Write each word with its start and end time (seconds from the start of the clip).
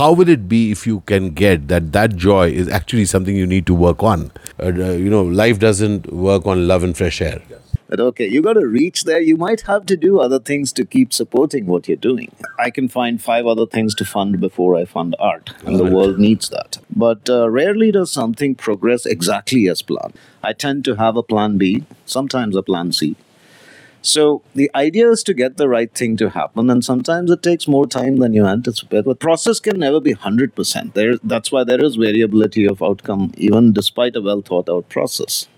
how 0.00 0.12
will 0.12 0.30
it 0.30 0.48
be 0.48 0.70
if 0.70 0.86
you 0.86 1.00
can 1.00 1.28
get 1.38 1.68
that 1.68 1.92
that 1.92 2.16
joy 2.16 2.50
is 2.50 2.68
actually 2.76 3.04
something 3.04 3.36
you 3.36 3.46
need 3.46 3.66
to 3.70 3.74
work 3.74 4.02
on? 4.02 4.30
Uh, 4.58 4.68
uh, 4.68 4.92
you 4.92 5.10
know, 5.14 5.22
life 5.22 5.58
doesn't 5.58 6.10
work 6.10 6.46
on 6.46 6.66
love 6.66 6.82
and 6.82 6.96
fresh 6.96 7.20
air. 7.20 7.42
But 7.90 8.00
okay, 8.00 8.26
you 8.26 8.40
got 8.40 8.54
to 8.54 8.66
reach 8.66 9.04
there. 9.04 9.20
You 9.20 9.36
might 9.36 9.62
have 9.72 9.84
to 9.86 9.96
do 9.98 10.18
other 10.20 10.38
things 10.38 10.72
to 10.74 10.86
keep 10.86 11.12
supporting 11.12 11.66
what 11.66 11.86
you're 11.86 12.04
doing. 12.08 12.32
I 12.58 12.70
can 12.70 12.88
find 12.88 13.20
five 13.20 13.46
other 13.46 13.66
things 13.66 13.94
to 13.96 14.06
fund 14.06 14.40
before 14.40 14.74
I 14.74 14.84
fund 14.86 15.16
art, 15.18 15.52
and 15.66 15.78
the 15.78 15.92
world 15.96 16.18
needs 16.18 16.48
that. 16.48 16.78
But 17.06 17.28
uh, 17.28 17.50
rarely 17.50 17.92
does 17.92 18.10
something 18.10 18.54
progress 18.54 19.04
exactly 19.04 19.68
as 19.68 19.82
planned. 19.82 20.14
I 20.42 20.54
tend 20.54 20.86
to 20.86 20.94
have 20.94 21.16
a 21.16 21.22
plan 21.34 21.58
B, 21.58 21.84
sometimes 22.06 22.56
a 22.56 22.62
plan 22.62 22.92
C. 22.92 23.16
So 24.02 24.40
the 24.54 24.70
idea 24.74 25.10
is 25.10 25.22
to 25.24 25.34
get 25.34 25.58
the 25.58 25.68
right 25.68 25.94
thing 25.94 26.16
to 26.16 26.30
happen, 26.30 26.70
and 26.70 26.82
sometimes 26.82 27.30
it 27.30 27.42
takes 27.42 27.68
more 27.68 27.86
time 27.86 28.16
than 28.16 28.32
you 28.32 28.46
anticipate. 28.46 29.04
But 29.04 29.20
process 29.20 29.60
can 29.60 29.78
never 29.78 30.00
be 30.00 30.12
hundred 30.12 30.54
percent. 30.54 30.94
There, 30.94 31.18
that's 31.22 31.52
why 31.52 31.64
there 31.64 31.84
is 31.84 31.96
variability 31.96 32.66
of 32.66 32.82
outcome, 32.82 33.32
even 33.36 33.74
despite 33.74 34.16
a 34.16 34.22
well 34.22 34.40
thought 34.40 34.70
out 34.70 34.88
process. 34.88 35.48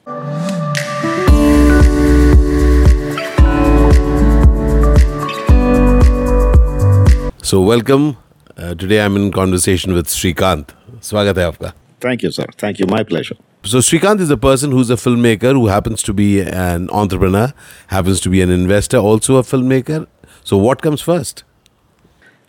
So 7.43 7.61
welcome. 7.61 8.17
Uh, 8.57 8.75
today 8.75 9.05
I'm 9.05 9.17
in 9.17 9.31
conversation 9.31 9.95
with 9.95 10.09
Srikanth. 10.09 10.71
Swagat 11.01 11.37
hai 11.37 11.49
aapka. 11.49 11.75
Thank 12.01 12.23
you, 12.25 12.33
sir. 12.33 12.47
Thank 12.59 12.81
you. 12.81 12.87
My 12.87 13.05
pleasure. 13.05 13.37
So 13.65 13.79
Srikanth 13.79 14.21
is 14.21 14.31
a 14.31 14.37
person 14.37 14.73
who's 14.73 14.91
a 14.91 14.97
filmmaker 14.97 15.53
who 15.53 15.69
happens 15.69 16.03
to 16.05 16.13
be 16.13 16.41
an 16.41 16.91
entrepreneur, 16.91 17.53
happens 17.89 18.21
to 18.23 18.29
be 18.29 18.41
an 18.43 18.51
investor, 18.51 18.97
also 18.97 19.37
a 19.37 19.43
filmmaker. 19.43 20.07
So 20.43 20.57
what 20.57 20.83
comes 20.83 21.01
first? 21.01 21.45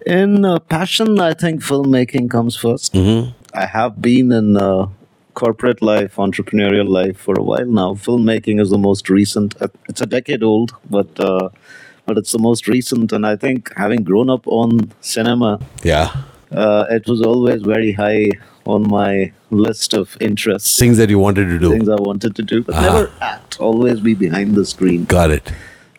In 0.08 0.44
uh, 0.44 0.58
passion, 0.60 1.20
I 1.20 1.34
think 1.34 1.62
filmmaking 1.62 2.30
comes 2.32 2.58
1st 2.58 3.34
I 3.54 3.66
have 3.68 4.02
been 4.02 4.32
in 4.32 4.58
uh, 4.58 4.88
corporate 5.36 5.84
life, 5.84 6.16
entrepreneurial 6.16 6.90
life 6.90 7.18
for 7.18 7.36
a 7.38 7.44
while 7.44 7.66
now. 7.68 7.94
Filmmaking 7.94 8.60
is 8.60 8.72
the 8.72 8.80
most 8.80 9.08
recent. 9.10 9.56
uh, 9.62 9.68
It's 9.88 10.02
a 10.02 10.08
decade 10.08 10.42
old, 10.42 10.74
but 10.90 11.20
uh, 11.20 11.50
but 12.08 12.18
it's 12.18 12.32
the 12.32 12.40
most 12.40 12.68
recent. 12.68 13.14
And 13.14 13.26
I 13.28 13.36
think 13.36 13.72
having 13.78 14.04
grown 14.04 14.30
up 14.32 14.48
on 14.48 14.92
cinema, 15.02 15.60
Yeah. 15.84 16.10
uh, 16.52 16.86
it 16.90 17.08
was 17.08 17.22
always 17.22 17.62
very 17.62 17.92
high 17.94 18.32
on 18.66 18.88
my 18.90 19.32
list 19.52 19.94
of 19.94 20.18
interests. 20.22 20.80
Things 20.80 20.98
that 20.98 21.10
you 21.10 21.20
wanted 21.20 21.46
to 21.46 21.60
do. 21.60 21.72
Things 21.72 21.90
I 21.90 21.96
wanted 21.96 22.36
to 22.36 22.44
do, 22.44 22.64
but 22.64 22.76
never 22.82 23.12
act. 23.22 23.60
Always 23.60 24.00
be 24.00 24.14
behind 24.14 24.56
the 24.56 24.66
screen. 24.66 25.06
Got 25.06 25.32
it. 25.32 25.52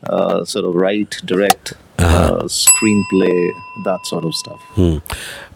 Uh, 0.05 0.45
sort 0.45 0.65
of 0.65 0.75
write, 0.75 1.21
direct, 1.25 1.75
uh, 1.99 2.43
screenplay, 2.43 3.51
that 3.85 4.01
sort 4.05 4.25
of 4.25 4.35
stuff. 4.35 4.61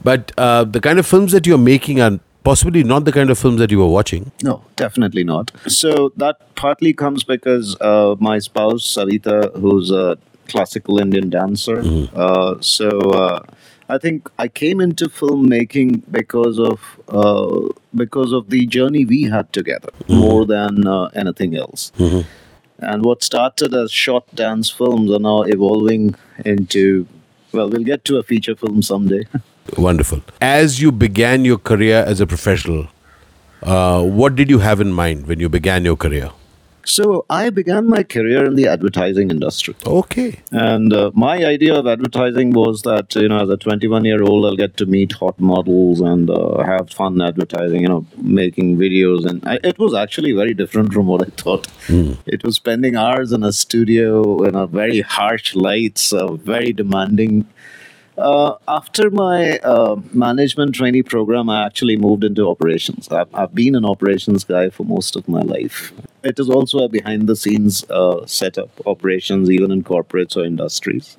But 0.02 0.32
uh, 0.38 0.64
the 0.64 0.80
kind 0.80 0.98
of 0.98 1.06
films 1.06 1.32
that 1.32 1.46
you're 1.46 1.58
making 1.58 2.00
are 2.00 2.18
possibly 2.44 2.82
not 2.82 3.04
the 3.04 3.12
kind 3.12 3.28
of 3.28 3.38
films 3.38 3.58
that 3.58 3.70
you 3.70 3.78
were 3.78 3.88
watching. 3.88 4.32
No, 4.42 4.64
definitely 4.76 5.24
not. 5.24 5.50
So 5.66 6.12
that 6.16 6.54
partly 6.54 6.94
comes 6.94 7.24
because 7.24 7.76
uh, 7.80 8.16
my 8.20 8.38
spouse 8.38 8.84
Sarita, 8.84 9.54
who's 9.60 9.90
a 9.90 10.16
classical 10.46 10.98
Indian 10.98 11.28
dancer, 11.28 11.82
uh, 12.14 12.54
so 12.60 12.88
uh, 13.10 13.42
I 13.88 13.98
think 13.98 14.30
I 14.38 14.48
came 14.48 14.80
into 14.80 15.08
filmmaking 15.08 16.02
because 16.10 16.58
of 16.58 16.80
uh, 17.08 17.72
because 17.94 18.32
of 18.32 18.50
the 18.50 18.66
journey 18.66 19.04
we 19.04 19.22
had 19.24 19.52
together, 19.52 19.90
more 20.08 20.44
than 20.44 20.86
uh, 20.86 21.06
anything 21.14 21.56
else. 21.56 21.92
And 22.80 23.04
what 23.04 23.24
started 23.24 23.74
as 23.74 23.90
short 23.90 24.32
dance 24.34 24.70
films 24.70 25.10
are 25.10 25.18
now 25.18 25.42
evolving 25.42 26.14
into 26.44 27.06
well, 27.52 27.70
we'll 27.70 27.84
get 27.84 28.04
to 28.04 28.18
a 28.18 28.22
feature 28.22 28.54
film 28.54 28.82
someday. 28.82 29.26
Wonderful. 29.76 30.22
As 30.40 30.80
you 30.80 30.92
began 30.92 31.44
your 31.44 31.58
career 31.58 32.04
as 32.06 32.20
a 32.20 32.26
professional, 32.26 32.88
uh, 33.62 34.02
what 34.02 34.36
did 34.36 34.50
you 34.50 34.58
have 34.58 34.80
in 34.80 34.92
mind 34.92 35.26
when 35.26 35.40
you 35.40 35.48
began 35.48 35.84
your 35.84 35.96
career? 35.96 36.30
So 36.84 37.26
I 37.28 37.50
began 37.50 37.88
my 37.88 38.02
career 38.02 38.44
in 38.44 38.54
the 38.54 38.66
advertising 38.66 39.30
industry. 39.30 39.74
Okay. 39.86 40.40
And 40.50 40.92
uh, 40.92 41.10
my 41.14 41.44
idea 41.44 41.74
of 41.74 41.86
advertising 41.86 42.50
was 42.52 42.82
that, 42.82 43.14
you 43.14 43.28
know, 43.28 43.42
as 43.42 43.50
a 43.50 43.56
21 43.56 44.04
year 44.04 44.22
old, 44.22 44.46
I'll 44.46 44.56
get 44.56 44.76
to 44.78 44.86
meet 44.86 45.12
hot 45.12 45.38
models 45.38 46.00
and 46.00 46.30
uh, 46.30 46.62
have 46.64 46.90
fun 46.90 47.20
advertising, 47.20 47.82
you 47.82 47.88
know, 47.88 48.06
making 48.16 48.76
videos. 48.78 49.26
And 49.26 49.46
I, 49.46 49.58
it 49.62 49.78
was 49.78 49.94
actually 49.94 50.32
very 50.32 50.54
different 50.54 50.92
from 50.92 51.06
what 51.06 51.22
I 51.22 51.30
thought. 51.30 51.66
It 52.26 52.44
was 52.44 52.56
spending 52.56 52.96
hours 52.96 53.32
in 53.32 53.42
a 53.42 53.52
studio 53.52 54.42
in 54.44 54.54
a 54.54 54.66
very 54.66 55.00
harsh 55.00 55.54
lights, 55.54 56.12
uh, 56.12 56.32
very 56.34 56.72
demanding. 56.72 57.46
Uh, 58.18 58.56
after 58.66 59.10
my 59.10 59.58
uh, 59.58 59.94
management 60.12 60.74
trainee 60.74 61.04
program, 61.04 61.48
I 61.48 61.64
actually 61.64 61.96
moved 61.96 62.24
into 62.24 62.48
operations. 62.48 63.08
I've, 63.10 63.32
I've 63.32 63.54
been 63.54 63.76
an 63.76 63.84
operations 63.84 64.42
guy 64.42 64.70
for 64.70 64.84
most 64.84 65.14
of 65.14 65.28
my 65.28 65.40
life. 65.40 65.92
It 66.24 66.40
is 66.40 66.50
also 66.50 66.80
a 66.80 66.88
behind 66.88 67.28
the 67.28 67.36
scenes 67.36 67.88
uh, 67.88 68.26
setup, 68.26 68.70
operations, 68.86 69.48
even 69.50 69.70
in 69.70 69.84
corporates 69.84 70.36
or 70.36 70.44
industries. 70.44 71.16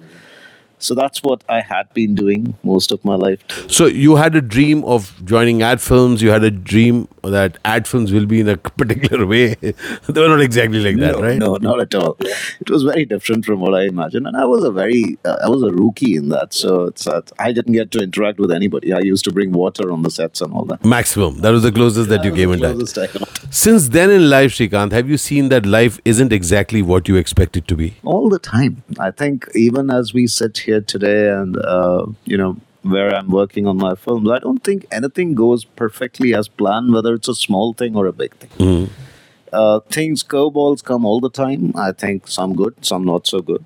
So 0.79 0.95
that's 0.95 1.23
what 1.23 1.43
I 1.49 1.61
had 1.61 1.93
been 1.93 2.15
doing 2.15 2.55
most 2.63 2.91
of 2.91 3.03
my 3.05 3.15
life. 3.15 3.39
So 3.69 3.85
you 3.85 4.15
had 4.15 4.35
a 4.35 4.41
dream 4.41 4.83
of 4.85 5.13
joining 5.25 5.61
ad 5.61 5.81
films. 5.81 6.21
You 6.21 6.31
had 6.31 6.43
a 6.43 6.51
dream 6.51 7.07
that 7.23 7.57
ad 7.65 7.87
films 7.87 8.11
will 8.11 8.25
be 8.25 8.39
in 8.41 8.49
a 8.49 8.57
particular 8.81 9.25
way. 9.25 9.55
they 9.55 10.21
were 10.21 10.27
not 10.27 10.41
exactly 10.41 10.79
like 10.79 10.97
that, 10.97 11.15
no, 11.15 11.21
right? 11.21 11.37
No, 11.37 11.55
not 11.55 11.79
at 11.79 11.95
all. 11.95 12.17
It 12.19 12.69
was 12.69 12.83
very 12.83 13.05
different 13.05 13.45
from 13.45 13.59
what 13.59 13.73
I 13.73 13.83
imagined, 13.83 14.27
and 14.27 14.37
I 14.37 14.45
was 14.45 14.63
a 14.63 14.71
very, 14.71 15.17
uh, 15.25 15.37
I 15.43 15.49
was 15.49 15.63
a 15.63 15.71
rookie 15.71 16.15
in 16.15 16.29
that. 16.29 16.53
So 16.53 16.85
it's, 16.85 17.07
uh, 17.07 17.21
I 17.39 17.51
didn't 17.51 17.73
get 17.73 17.91
to 17.91 17.99
interact 17.99 18.39
with 18.39 18.51
anybody. 18.51 18.93
I 18.93 18.99
used 18.99 19.25
to 19.25 19.31
bring 19.31 19.51
water 19.51 19.91
on 19.91 20.03
the 20.03 20.11
sets 20.11 20.41
and 20.41 20.53
all 20.53 20.65
that. 20.65 20.85
Maximum. 20.85 21.39
That 21.41 21.51
was 21.51 21.63
the 21.63 21.71
closest 21.71 22.09
that 22.09 22.23
you 22.23 22.33
came 22.33 22.51
in 22.51 22.59
touch. 22.59 22.75
Closest 22.75 22.97
I 22.97 23.07
got. 23.07 23.29
Since 23.51 23.89
then 23.89 24.09
in 24.11 24.29
life, 24.29 24.51
Srikanth, 24.51 24.91
have 24.91 25.09
you 25.09 25.17
seen 25.17 25.49
that 25.49 25.65
life 25.65 25.99
isn't 26.05 26.31
exactly 26.31 26.81
what 26.81 27.07
you 27.07 27.15
expect 27.15 27.57
it 27.57 27.67
to 27.67 27.75
be? 27.75 27.95
all 28.09 28.29
the 28.29 28.39
time. 28.39 28.83
I 28.99 29.11
think 29.11 29.47
even 29.55 29.89
as 29.89 30.13
we 30.13 30.27
sit 30.27 30.57
here 30.57 30.68
today 30.77 31.29
and, 31.29 31.57
uh, 31.57 32.05
you 32.25 32.37
know, 32.37 32.57
where 32.83 33.09
I'm 33.13 33.29
working 33.29 33.67
on 33.67 33.77
my 33.77 33.95
films, 33.95 34.29
I 34.29 34.39
don't 34.39 34.63
think 34.63 34.85
anything 34.91 35.35
goes 35.35 35.65
perfectly 35.65 36.33
as 36.33 36.47
planned, 36.47 36.93
whether 36.93 37.13
it's 37.13 37.27
a 37.27 37.35
small 37.35 37.73
thing 37.73 37.95
or 37.95 38.05
a 38.07 38.13
big 38.13 38.33
thing. 38.35 38.89
Uh, 39.51 39.79
things, 39.97 40.23
curveballs 40.23 40.83
come 40.83 41.05
all 41.05 41.19
the 41.19 41.29
time. 41.29 41.73
I 41.75 41.91
think 41.91 42.27
some 42.27 42.55
good, 42.55 42.73
some 42.85 43.03
not 43.03 43.27
so 43.27 43.41
good. 43.41 43.65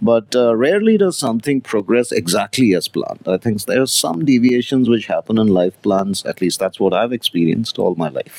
But 0.00 0.36
uh, 0.36 0.54
rarely 0.54 0.96
does 0.96 1.18
something 1.18 1.60
progress 1.60 2.12
exactly 2.12 2.74
as 2.74 2.86
planned. 2.88 3.26
I 3.26 3.36
think 3.38 3.64
there 3.64 3.82
are 3.82 3.86
some 3.86 4.24
deviations 4.24 4.88
which 4.88 5.06
happen 5.06 5.36
in 5.38 5.48
life 5.48 5.80
plans. 5.82 6.24
At 6.24 6.40
least 6.40 6.60
that's 6.60 6.78
what 6.78 6.92
I've 6.94 7.12
experienced 7.12 7.78
all 7.78 7.94
my 7.96 8.08
life. 8.08 8.38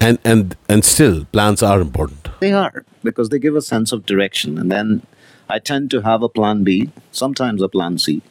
And 0.00 0.18
and 0.24 0.56
and 0.68 0.84
still, 0.84 1.24
plans 1.26 1.62
are 1.62 1.80
important. 1.80 2.28
They 2.40 2.52
are 2.52 2.84
because 3.02 3.28
they 3.28 3.38
give 3.38 3.56
a 3.56 3.62
sense 3.62 3.92
of 3.92 4.06
direction. 4.06 4.58
And 4.58 4.70
then 4.70 5.06
I 5.48 5.58
tend 5.58 5.90
to 5.92 6.02
have 6.02 6.22
a 6.22 6.28
plan 6.28 6.64
B, 6.64 6.90
sometimes 7.12 7.62
a 7.62 7.68
plan 7.68 7.98
C. 7.98 8.22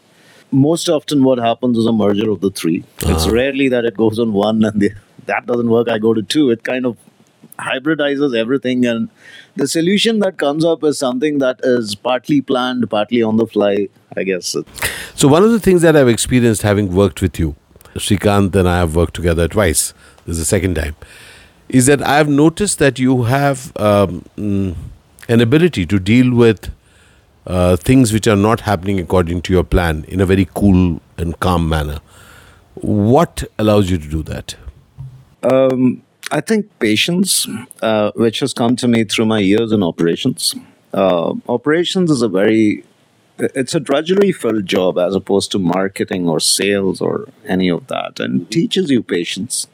Most 0.51 0.88
often, 0.88 1.23
what 1.23 1.39
happens 1.39 1.78
is 1.78 1.85
a 1.85 1.91
merger 1.91 2.29
of 2.29 2.39
the 2.39 2.50
3 2.50 2.83
It's 3.01 3.28
rarely 3.28 3.67
that 3.69 3.83
it 3.83 3.97
goes 3.97 4.17
on 4.17 4.31
one 4.33 4.63
and 4.63 4.79
the, 4.79 4.91
that 5.25 5.45
doesn't 5.45 5.69
work, 5.69 5.89
I 5.89 5.97
go 5.97 6.13
to 6.13 6.22
two. 6.23 6.50
It 6.51 6.63
kind 6.63 6.85
of 6.85 6.97
hybridizes 7.59 8.38
everything. 8.38 8.85
And 8.85 9.09
the 9.56 9.67
solution 9.67 10.19
that 10.19 10.38
comes 10.38 10.63
up 10.63 10.83
is 10.83 10.97
something 10.97 11.39
that 11.39 11.59
is 11.63 11.95
partly 11.95 12.41
planned, 12.41 12.89
partly 12.89 13.22
on 13.22 13.38
the 13.38 13.45
fly, 13.45 13.89
I 14.16 14.23
guess. 14.23 14.56
So 15.16 15.27
one 15.27 15.44
of 15.44 15.51
the 15.51 15.59
things 15.59 15.81
that 15.81 15.95
I've 15.95 16.07
experienced 16.07 16.61
having 16.61 16.94
worked 16.94 17.22
with 17.22 17.39
you, 17.39 17.56
Srikanth 17.95 18.56
and 18.56 18.69
I 18.69 18.77
have 18.77 18.95
worked 18.95 19.16
together 19.16 19.47
twice. 19.47 19.94
This 20.25 20.33
is 20.33 20.39
the 20.39 20.45
second 20.45 20.75
time. 20.75 20.95
Is 21.67 21.88
that 21.88 22.01
I've 22.06 22.29
noticed 22.29 22.79
that 22.79 23.00
you 23.00 23.23
have 23.23 23.75
um, 23.77 24.23
mm, 24.38 24.75
an 25.27 25.41
ability 25.41 25.85
to 25.88 26.00
deal 26.00 26.33
with 26.33 26.72
uh, 27.47 27.78
things 27.78 28.12
which 28.13 28.28
are 28.28 28.35
not 28.35 28.62
happening 28.62 29.00
according 29.00 29.41
to 29.41 29.53
your 29.53 29.63
plan 29.63 30.06
in 30.08 30.22
a 30.22 30.25
very 30.25 30.47
cool 30.53 31.02
and 31.18 31.40
calm 31.40 31.68
manner. 31.68 32.00
What 32.75 33.44
allows 33.57 33.89
you 33.89 33.98
to 33.98 34.07
do 34.07 34.21
that? 34.24 34.56
Um, 35.44 36.04
I 36.30 36.42
think 36.42 36.69
patience, 36.80 37.48
uh, 37.81 38.12
which 38.16 38.39
has 38.39 38.54
come 38.54 38.75
to 38.75 38.88
me 38.88 39.06
through 39.06 39.25
my 39.25 39.39
years 39.39 39.71
in 39.71 39.81
operations. 39.81 40.54
Uh, 40.94 41.33
operations 41.48 42.12
is 42.12 42.21
a 42.21 42.27
very 42.27 42.83
it's 43.39 43.75
a 43.75 43.80
drudgery 43.80 44.31
filled 44.31 44.66
job 44.66 44.98
as 44.98 45.13
opposed 45.13 45.51
to 45.51 45.60
marketing 45.60 46.27
or 46.27 46.39
sales 46.39 47.00
or 47.01 47.27
any 47.45 47.69
of 47.69 47.86
that 47.88 48.19
and 48.19 48.50
teaches 48.50 48.89
you 48.89 49.04
patience 49.04 49.68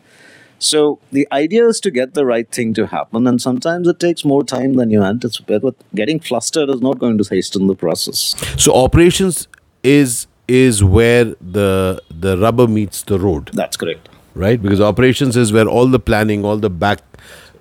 so 0.60 1.00
the 1.12 1.28
idea 1.32 1.68
is 1.68 1.80
to 1.80 1.92
get 1.92 2.14
the 2.14 2.26
right 2.26 2.50
thing 2.52 2.74
to 2.74 2.88
happen 2.88 3.28
and 3.28 3.42
sometimes 3.42 3.88
it 3.88 4.00
takes 4.00 4.24
more 4.24 4.44
time 4.44 4.74
than 4.76 4.90
you 4.90 5.04
anticipate 5.04 5.62
but 5.62 5.76
getting 5.96 6.20
flustered 6.20 6.70
is 6.70 6.82
not 6.82 7.00
going 7.00 7.18
to 7.18 7.24
hasten 7.30 7.68
the 7.68 7.76
process 7.76 8.36
So 8.58 8.74
operations 8.74 9.48
is 9.84 10.28
is 10.48 10.84
where 10.84 11.26
the 11.42 12.02
the 12.10 12.38
rubber 12.38 12.68
meets 12.68 13.04
the 13.04 13.20
road. 13.20 13.50
that's 13.54 13.78
correct 13.78 14.10
right? 14.36 14.62
Because 14.62 14.82
operations 14.82 15.38
is 15.38 15.54
where 15.54 15.68
all 15.68 15.88
the 15.88 16.00
planning, 16.00 16.44
all 16.46 16.58
the 16.58 16.70
back 16.70 17.02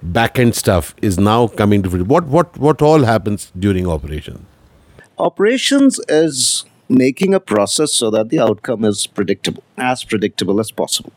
back 0.03 0.39
end 0.39 0.55
stuff 0.55 0.95
is 1.03 1.19
now 1.19 1.47
coming 1.49 1.83
to 1.83 1.91
fruition. 1.91 2.09
What 2.09 2.25
what 2.27 2.57
what 2.59 2.83
all 2.83 3.05
happens 3.05 3.53
during 3.59 3.87
operation? 3.89 4.47
operations 5.19 6.01
is 6.09 6.65
making 6.89 7.35
a 7.35 7.39
process 7.39 7.93
so 7.95 8.11
that 8.11 8.29
the 8.29 8.41
outcome 8.41 8.85
is 8.85 9.07
predictable, 9.07 9.63
as 9.77 10.05
predictable 10.05 10.59
as 10.59 10.73
possible. 10.73 11.13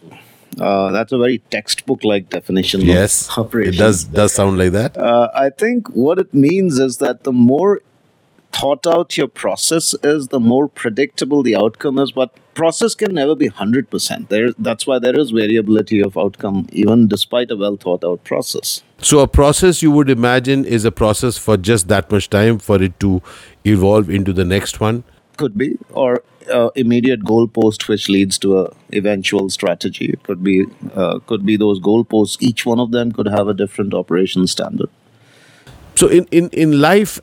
Uh, 0.60 0.92
that's 0.92 1.12
a 1.12 1.18
very 1.18 1.40
textbook-like 1.50 2.30
definition. 2.30 2.82
Yes, 2.82 3.30
of 3.30 3.46
operation. 3.46 3.74
it 3.74 3.78
does 3.78 4.04
does 4.06 4.34
sound 4.34 4.58
like 4.58 4.72
that. 4.72 4.98
Uh, 4.98 5.30
I 5.34 5.50
think 5.50 5.90
what 5.90 6.20
it 6.20 6.34
means 6.34 6.80
is 6.80 6.98
that 6.98 7.24
the 7.24 7.34
more 7.34 7.82
thought 8.54 8.88
out 8.88 9.18
your 9.18 9.28
process 9.28 9.94
is, 10.02 10.30
the 10.30 10.40
more 10.40 10.68
predictable 10.70 11.44
the 11.44 11.56
outcome 11.56 12.00
is. 12.00 12.14
But 12.14 12.34
process 12.54 12.96
can 12.96 13.14
never 13.14 13.36
be 13.36 13.48
hundred 13.48 13.90
percent. 13.90 14.30
There, 14.30 14.54
that's 14.58 14.88
why 14.88 15.00
there 15.00 15.20
is 15.20 15.32
variability 15.32 16.02
of 16.02 16.18
outcome, 16.18 16.68
even 16.72 17.08
despite 17.08 17.52
a 17.52 17.58
well 17.58 17.76
thought 17.76 18.04
out 18.04 18.24
process. 18.24 18.82
So 19.00 19.20
a 19.20 19.28
process 19.28 19.82
you 19.82 19.92
would 19.92 20.10
imagine 20.10 20.64
is 20.64 20.86
a 20.86 20.92
process 20.92 21.38
for 21.38 21.58
just 21.58 21.90
that 21.90 22.10
much 22.10 22.30
time 22.30 22.60
for 22.60 22.82
it 22.82 22.98
to 23.02 23.22
evolve 23.66 24.10
into 24.10 24.32
the 24.32 24.46
next 24.46 24.80
one. 24.80 25.04
Could 25.36 25.58
be, 25.58 25.78
or 25.92 26.24
uh, 26.50 26.70
immediate 26.76 27.22
goalpost 27.22 27.88
which 27.88 28.10
leads 28.10 28.38
to 28.40 28.60
a 28.60 28.74
eventual 28.94 29.50
strategy. 29.50 30.06
It 30.06 30.24
could 30.24 30.44
be, 30.44 30.66
uh, 30.94 31.20
could 31.28 31.46
be 31.46 31.58
those 31.58 31.80
goalposts. 31.80 32.38
Each 32.42 32.66
one 32.66 32.80
of 32.80 32.92
them 32.92 33.12
could 33.12 33.28
have 33.28 33.48
a 33.48 33.54
different 33.54 33.94
operation 33.94 34.48
standard. 34.48 34.90
So 35.96 36.08
in 36.08 36.26
in 36.32 36.50
in 36.50 36.80
life, 36.82 37.20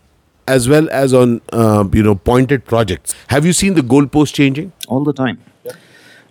as 0.49 0.69
well 0.69 0.89
as 0.91 1.13
on 1.15 1.41
uh, 1.53 1.85
you 1.93 2.03
know 2.03 2.15
pointed 2.15 2.65
projects, 2.65 3.15
have 3.29 3.45
you 3.47 3.53
seen 3.53 3.75
the 3.75 3.83
goalpost 3.83 4.35
changing? 4.35 4.73
all 4.89 5.05
the 5.05 5.13
time 5.13 5.39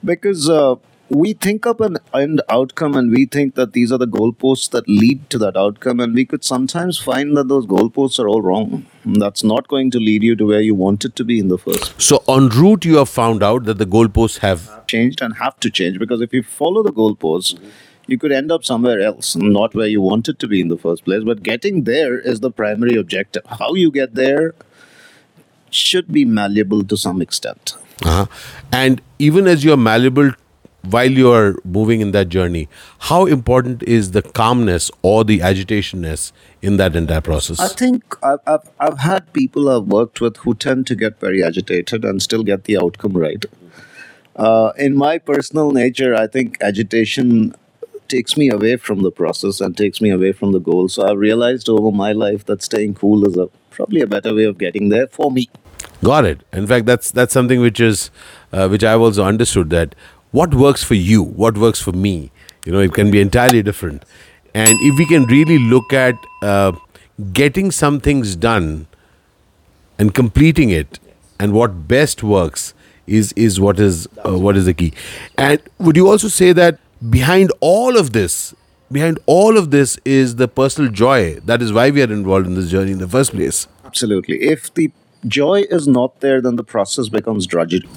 because 0.04 0.50
uh, 0.50 0.76
we 1.14 1.34
think 1.34 1.66
up 1.68 1.82
an 1.82 1.98
end 2.14 2.42
outcome 2.48 2.96
and 2.96 3.12
we 3.12 3.26
think 3.26 3.56
that 3.56 3.74
these 3.74 3.92
are 3.92 3.98
the 3.98 4.08
goalposts 4.08 4.70
that 4.72 4.88
lead 4.88 5.30
to 5.30 5.38
that 5.38 5.58
outcome 5.58 6.00
and 6.00 6.16
we 6.16 6.24
could 6.24 6.44
sometimes 6.46 6.98
find 6.98 7.36
that 7.36 7.50
those 7.50 7.66
goalposts 7.66 8.18
are 8.18 8.30
all 8.30 8.42
wrong. 8.42 8.86
That's 9.04 9.44
not 9.44 9.68
going 9.68 9.92
to 9.92 10.00
lead 10.00 10.24
you 10.24 10.38
to 10.38 10.48
where 10.48 10.62
you 10.62 10.74
want 10.74 11.04
it 11.04 11.18
to 11.18 11.26
be 11.26 11.38
in 11.38 11.50
the 11.50 11.58
first 11.58 12.00
So 12.02 12.24
en 12.30 12.48
route, 12.48 12.86
you 12.86 12.96
have 12.96 13.10
found 13.10 13.44
out 13.44 13.66
that 13.66 13.78
the 13.78 13.86
goalposts 13.86 14.40
have 14.40 14.88
changed 14.88 15.22
and 15.22 15.36
have 15.36 15.60
to 15.60 15.70
change 15.70 16.00
because 16.00 16.22
if 16.22 16.34
you 16.34 16.44
follow 16.44 16.82
the 16.82 16.94
goalposts 16.94 17.60
you 18.08 18.18
could 18.18 18.32
end 18.32 18.52
up 18.52 18.64
somewhere 18.64 19.02
else 19.02 19.36
not 19.36 19.76
where 19.76 19.88
you 19.88 20.02
wanted 20.02 20.40
to 20.40 20.48
be 20.48 20.62
in 20.62 20.70
the 20.70 20.78
first 20.78 21.04
place. 21.06 21.24
But 21.24 21.44
getting 21.44 21.84
there 21.84 22.20
is 22.20 22.40
the 22.40 22.52
primary 22.52 22.96
objective. 22.96 23.44
How 23.46 23.74
you 23.74 23.92
get 23.92 24.16
there 24.16 24.54
should 25.70 26.12
be 26.12 26.26
malleable 26.26 26.84
to 26.86 26.98
some 26.98 27.22
extent. 27.22 27.76
Uh-huh. 28.04 28.26
And 28.72 29.02
even 29.20 29.46
as 29.48 29.64
you're 29.64 29.78
malleable 29.78 30.32
while 30.84 31.12
you're 31.12 31.56
moving 31.64 32.02
in 32.02 32.12
that 32.12 32.30
journey, 32.30 32.68
how 33.00 33.26
important 33.26 33.84
is 33.84 34.12
the 34.12 34.22
calmness 34.22 34.90
or 35.02 35.24
the 35.24 35.40
agitationness 35.40 36.32
in 36.62 36.78
that 36.78 36.96
entire 36.96 37.22
process? 37.22 37.60
I 37.60 37.68
think 37.68 38.16
I've, 38.24 38.40
I've, 38.48 38.70
I've 38.80 39.00
had 39.00 39.32
people 39.34 39.70
I've 39.70 39.88
worked 39.88 40.22
with 40.22 40.38
who 40.38 40.56
tend 40.56 40.88
to 40.88 40.96
get 40.96 41.20
very 41.20 41.44
agitated 41.44 42.04
and 42.04 42.22
still 42.22 42.44
get 42.44 42.64
the 42.64 42.78
outcome 42.78 43.14
right. 43.14 43.46
Uh, 44.36 44.72
in 44.78 44.96
my 44.96 45.18
personal 45.18 45.72
nature, 45.72 46.16
I 46.16 46.28
think 46.28 46.58
agitation 46.62 47.54
takes 48.08 48.36
me 48.36 48.50
away 48.50 48.76
from 48.76 49.04
the 49.04 49.12
process 49.12 49.62
and 49.62 49.78
takes 49.78 50.02
me 50.02 50.10
away 50.10 50.32
from 50.32 50.52
the 50.52 50.60
goal. 50.60 50.90
So 50.90 51.08
I've 51.08 51.18
realized 51.18 51.70
over 51.70 51.92
my 51.92 52.12
life 52.12 52.46
that 52.46 52.62
staying 52.62 52.96
cool 52.96 53.28
is 53.28 53.38
a, 53.38 53.48
probably 53.70 54.02
a 54.02 54.08
better 54.08 54.34
way 54.34 54.44
of 54.46 54.58
getting 54.58 54.90
there 54.90 55.08
for 55.08 55.32
me. 55.32 55.50
Got 56.04 56.26
it. 56.26 56.42
In 56.52 56.66
fact, 56.66 56.88
that's 56.88 57.12
that's 57.12 57.32
something 57.32 57.62
which 57.62 57.80
is 57.80 58.10
uh, 58.52 58.68
which 58.68 58.84
I've 58.84 59.02
also 59.02 59.24
understood 59.24 59.70
that 59.70 59.96
what 60.32 60.54
works 60.54 60.84
for 60.84 60.96
you, 60.96 61.22
what 61.24 61.58
works 61.58 61.82
for 61.82 61.92
me, 61.92 62.32
you 62.66 62.72
know, 62.72 62.80
it 62.80 62.94
can 62.94 63.12
be 63.12 63.20
entirely 63.22 63.62
different. 63.62 64.04
And 64.54 64.78
if 64.82 64.98
we 64.98 65.06
can 65.06 65.26
really 65.26 65.58
look 65.58 65.94
at 65.94 66.16
uh, 66.42 66.74
getting 67.34 67.72
some 67.72 68.00
things 68.00 68.36
done 68.36 68.88
and 69.98 70.14
completing 70.14 70.70
it, 70.70 71.00
and 71.40 71.54
what 71.54 71.88
best 71.88 72.22
works 72.22 72.74
is 73.08 73.32
is 73.34 73.60
what 73.60 73.80
is 73.80 74.08
uh, 74.26 74.38
what 74.38 74.56
is 74.56 74.66
the 74.66 74.74
key. 74.74 74.94
And 75.38 75.60
would 75.80 75.96
you 75.96 76.08
also 76.08 76.28
say 76.28 76.54
that 76.54 76.80
behind 77.10 77.52
all 77.60 77.98
of 77.98 78.14
this, 78.14 78.54
behind 78.92 79.20
all 79.26 79.58
of 79.58 79.72
this 79.72 79.98
is 80.06 80.36
the 80.36 80.48
personal 80.48 80.92
joy. 80.92 81.40
That 81.46 81.62
is 81.62 81.74
why 81.74 81.90
we 81.90 82.02
are 82.02 82.12
involved 82.12 82.46
in 82.46 82.54
this 82.56 82.70
journey 82.70 82.92
in 82.92 83.00
the 83.00 83.08
first 83.08 83.32
place. 83.32 83.68
Absolutely. 83.86 84.44
If 84.44 84.74
the 84.74 84.92
joy 85.28 85.64
is 85.70 85.88
not 85.88 86.20
there, 86.22 86.42
then 86.42 86.56
the 86.56 86.64
process 86.64 87.10
becomes 87.10 87.48
drudgery. 87.48 87.88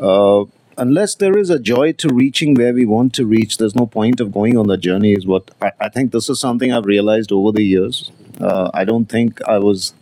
Uh, 0.00 0.44
unless 0.76 1.14
there 1.14 1.36
is 1.36 1.50
a 1.50 1.58
joy 1.58 1.92
to 1.92 2.08
reaching 2.08 2.54
where 2.54 2.72
we 2.72 2.84
want 2.84 3.14
to 3.14 3.26
reach, 3.26 3.58
there's 3.58 3.74
no 3.74 3.86
point 3.86 4.20
of 4.20 4.32
going 4.32 4.56
on 4.56 4.66
the 4.68 4.76
journey. 4.76 5.12
Is 5.12 5.26
what 5.26 5.50
I, 5.60 5.72
I 5.80 5.88
think. 5.88 6.12
This 6.12 6.28
is 6.28 6.40
something 6.40 6.72
I've 6.72 6.86
realized 6.86 7.32
over 7.32 7.52
the 7.52 7.62
years. 7.62 8.10
Uh, 8.40 8.70
I 8.74 8.84
don't 8.84 9.06
think 9.06 9.42
I 9.46 9.58
was 9.58 9.94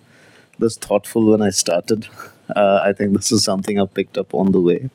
this 0.58 0.76
thoughtful 0.76 1.26
when 1.26 1.42
I 1.42 1.50
started. 1.50 2.06
Uh, 2.56 2.82
I 2.84 2.92
think 2.92 3.16
this 3.16 3.30
is 3.30 3.44
something 3.44 3.78
I've 3.78 3.94
picked 3.94 4.18
up 4.18 4.34
on 4.34 4.50
the 4.50 4.60
way. 4.60 4.90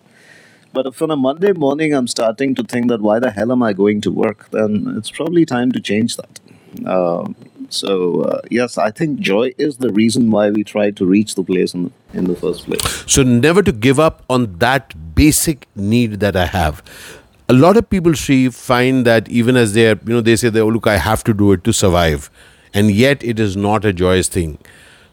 But 0.74 0.88
if 0.88 1.02
on 1.02 1.10
a 1.10 1.16
Monday 1.16 1.54
morning 1.54 1.94
I'm 1.94 2.06
starting 2.06 2.54
to 2.56 2.64
think 2.64 2.90
that 2.90 3.00
why 3.00 3.18
the 3.20 3.32
hell 3.32 3.50
am 3.54 3.64
I 3.64 3.72
going 3.72 4.02
to 4.02 4.12
work, 4.12 4.50
then 4.52 4.94
it's 4.98 5.10
probably 5.10 5.46
time 5.46 5.72
to 5.72 5.80
change 5.80 6.18
that. 6.18 6.42
Um, 6.86 7.34
so 7.70 8.24
uh, 8.24 8.42
yes, 8.52 8.78
I 8.78 8.92
think 8.92 9.20
joy 9.20 9.54
is 9.58 9.78
the 9.78 9.90
reason 9.94 10.32
why 10.32 10.50
we 10.50 10.66
try 10.66 10.92
to 10.92 11.06
reach 11.06 11.36
the 11.36 11.44
place 11.44 11.74
in 11.74 11.86
the, 11.86 11.92
in 12.14 12.26
the 12.26 12.36
first 12.36 12.66
place. 12.66 13.06
So 13.08 13.24
never 13.24 13.64
to 13.64 13.72
give 13.72 14.02
up 14.02 14.24
on 14.30 14.58
that 14.60 14.94
basic 15.16 15.68
need 15.76 16.20
that 16.20 16.36
I 16.36 16.46
have. 16.46 16.84
A 17.48 17.54
lot 17.54 17.78
of 17.78 17.90
people, 17.90 18.14
Sri, 18.14 18.50
find 18.50 19.06
that 19.06 19.30
even 19.30 19.56
as 19.56 19.74
they're, 19.74 20.00
you 20.06 20.14
know, 20.14 20.22
they 20.22 20.36
say, 20.36 20.48
oh, 20.60 20.68
look, 20.68 20.88
I 20.88 20.98
have 20.98 21.24
to 21.26 21.34
do 21.34 21.52
it 21.52 21.64
to 21.64 21.74
survive. 21.74 22.30
And 22.74 22.92
yet 22.92 23.24
it 23.24 23.40
is 23.40 23.56
not 23.56 23.86
a 23.86 23.94
joyous 23.94 24.28
thing. 24.28 24.58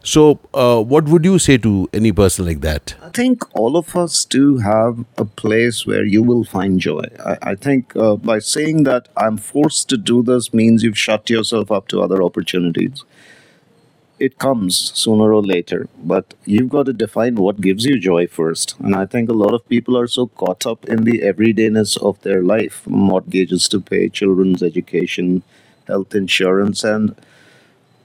So 0.04 0.40
uh, 0.52 0.82
what 0.82 1.04
would 1.04 1.24
you 1.24 1.38
say 1.38 1.58
to 1.58 1.88
any 1.92 2.10
person 2.10 2.44
like 2.44 2.60
that? 2.62 2.94
I 3.02 3.10
think 3.10 3.44
all 3.54 3.76
of 3.76 3.94
us 3.94 4.24
do 4.24 4.58
have 4.58 5.04
a 5.16 5.24
place 5.24 5.86
where 5.86 6.04
you 6.04 6.24
will 6.24 6.42
find 6.42 6.80
joy. 6.80 7.04
I, 7.24 7.38
I 7.42 7.54
think 7.54 7.94
uh, 7.94 8.16
by 8.16 8.40
saying 8.40 8.82
that 8.84 9.08
I'm 9.16 9.36
forced 9.36 9.88
to 9.90 9.96
do 9.96 10.22
this 10.22 10.52
means 10.52 10.82
you've 10.82 10.98
shut 10.98 11.30
yourself 11.30 11.70
up 11.70 11.86
to 11.88 12.00
other 12.02 12.20
opportunities. 12.22 13.04
It 14.26 14.38
comes 14.38 14.76
sooner 14.94 15.32
or 15.34 15.42
later, 15.42 15.88
but 16.12 16.34
you've 16.44 16.68
got 16.74 16.86
to 16.86 16.92
define 16.92 17.34
what 17.36 17.60
gives 17.60 17.84
you 17.84 17.98
joy 17.98 18.26
first. 18.26 18.74
And 18.78 18.94
I 18.94 19.04
think 19.06 19.28
a 19.28 19.40
lot 19.44 19.54
of 19.54 19.68
people 19.68 19.98
are 19.98 20.06
so 20.06 20.26
caught 20.42 20.66
up 20.66 20.84
in 20.84 21.04
the 21.04 21.18
everydayness 21.30 21.96
of 22.10 22.20
their 22.22 22.42
life 22.42 22.86
mortgages 22.86 23.68
to 23.70 23.80
pay, 23.80 24.08
children's 24.08 24.62
education, 24.62 25.42
health 25.88 26.14
insurance, 26.14 26.84
and 26.84 27.16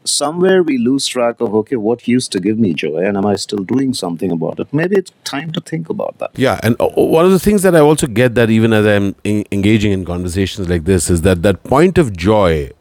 somewhere 0.08 0.64
we 0.64 0.78
lose 0.78 1.06
track 1.06 1.42
of 1.42 1.54
okay 1.54 1.76
what 1.76 2.08
used 2.08 2.32
to 2.32 2.40
give 2.40 2.58
me 2.58 2.74
joy 2.74 3.00
and 3.08 3.18
am 3.18 3.26
i 3.26 3.36
still 3.36 3.64
doing 3.64 3.94
something 3.94 4.32
about 4.32 4.60
it 4.60 4.74
maybe 4.74 4.96
it's 4.96 5.12
time 5.24 5.52
to 5.52 5.62
think 5.62 5.90
about 5.90 6.18
that 6.20 6.32
Yeah, 6.38 6.60
and 6.64 6.76
uh, 6.80 6.88
one 6.88 7.26
of 7.26 7.32
the 7.32 7.40
things 7.40 7.64
that 7.64 7.76
I 7.76 7.80
also 7.80 8.08
get 8.08 8.36
that 8.36 8.50
even 8.50 8.74
as 8.74 8.86
I'm 8.86 9.16
en- 9.26 9.46
engaging 9.52 9.92
in 9.92 10.06
conversations 10.06 10.70
like 10.70 10.86
this 10.86 11.10
is 11.10 11.22
that 11.24 11.44
that 11.44 11.64
point 11.64 11.98
of 11.98 12.16
joy, 12.16 12.72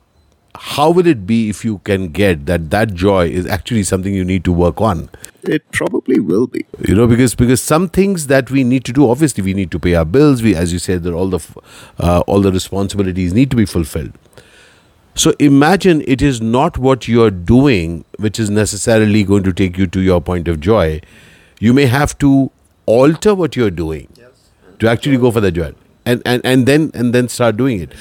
how 0.58 0.90
will 0.90 1.06
it 1.06 1.26
be 1.26 1.48
if 1.48 1.64
you 1.64 1.78
can 1.78 2.08
get 2.08 2.46
that 2.46 2.70
that 2.70 2.94
joy 2.94 3.28
is 3.28 3.46
actually 3.46 3.82
something 3.82 4.14
you 4.14 4.24
need 4.24 4.44
to 4.44 4.52
work 4.52 4.80
on? 4.80 5.08
it 5.48 5.70
probably 5.72 6.20
will 6.20 6.46
be. 6.46 6.66
You 6.86 6.94
know 6.94 7.06
because 7.06 7.34
because 7.34 7.62
some 7.62 7.88
things 7.88 8.26
that 8.28 8.50
we 8.50 8.64
need 8.64 8.84
to 8.84 8.92
do 8.92 9.08
obviously 9.10 9.42
we 9.42 9.54
need 9.54 9.70
to 9.70 9.78
pay 9.78 9.94
our 9.94 10.04
bills. 10.04 10.42
We 10.42 10.54
as 10.54 10.72
you 10.72 10.78
said 10.78 11.02
that 11.04 11.12
all 11.12 11.28
the 11.28 11.40
uh, 11.98 12.20
all 12.26 12.40
the 12.40 12.52
responsibilities 12.52 13.32
need 13.32 13.50
to 13.50 13.56
be 13.56 13.66
fulfilled. 13.66 14.12
So 15.14 15.32
imagine 15.38 16.02
it 16.06 16.20
is 16.20 16.42
not 16.42 16.76
what 16.76 17.08
you're 17.08 17.30
doing 17.30 18.04
which 18.18 18.38
is 18.38 18.50
necessarily 18.50 19.24
going 19.24 19.44
to 19.44 19.52
take 19.52 19.78
you 19.78 19.86
to 19.86 20.00
your 20.00 20.20
point 20.20 20.48
of 20.48 20.60
joy. 20.60 21.00
You 21.58 21.72
may 21.72 21.86
have 21.86 22.18
to 22.18 22.50
alter 22.84 23.34
what 23.34 23.56
you're 23.56 23.70
doing 23.70 24.08
to 24.78 24.88
actually 24.88 25.16
go 25.16 25.30
for 25.30 25.40
the 25.40 25.50
joy 25.50 25.72
and 26.04 26.22
and 26.26 26.44
and 26.44 26.66
then 26.66 26.90
and 26.94 27.14
then 27.14 27.28
start 27.28 27.56
doing 27.56 27.80
it. 27.80 27.92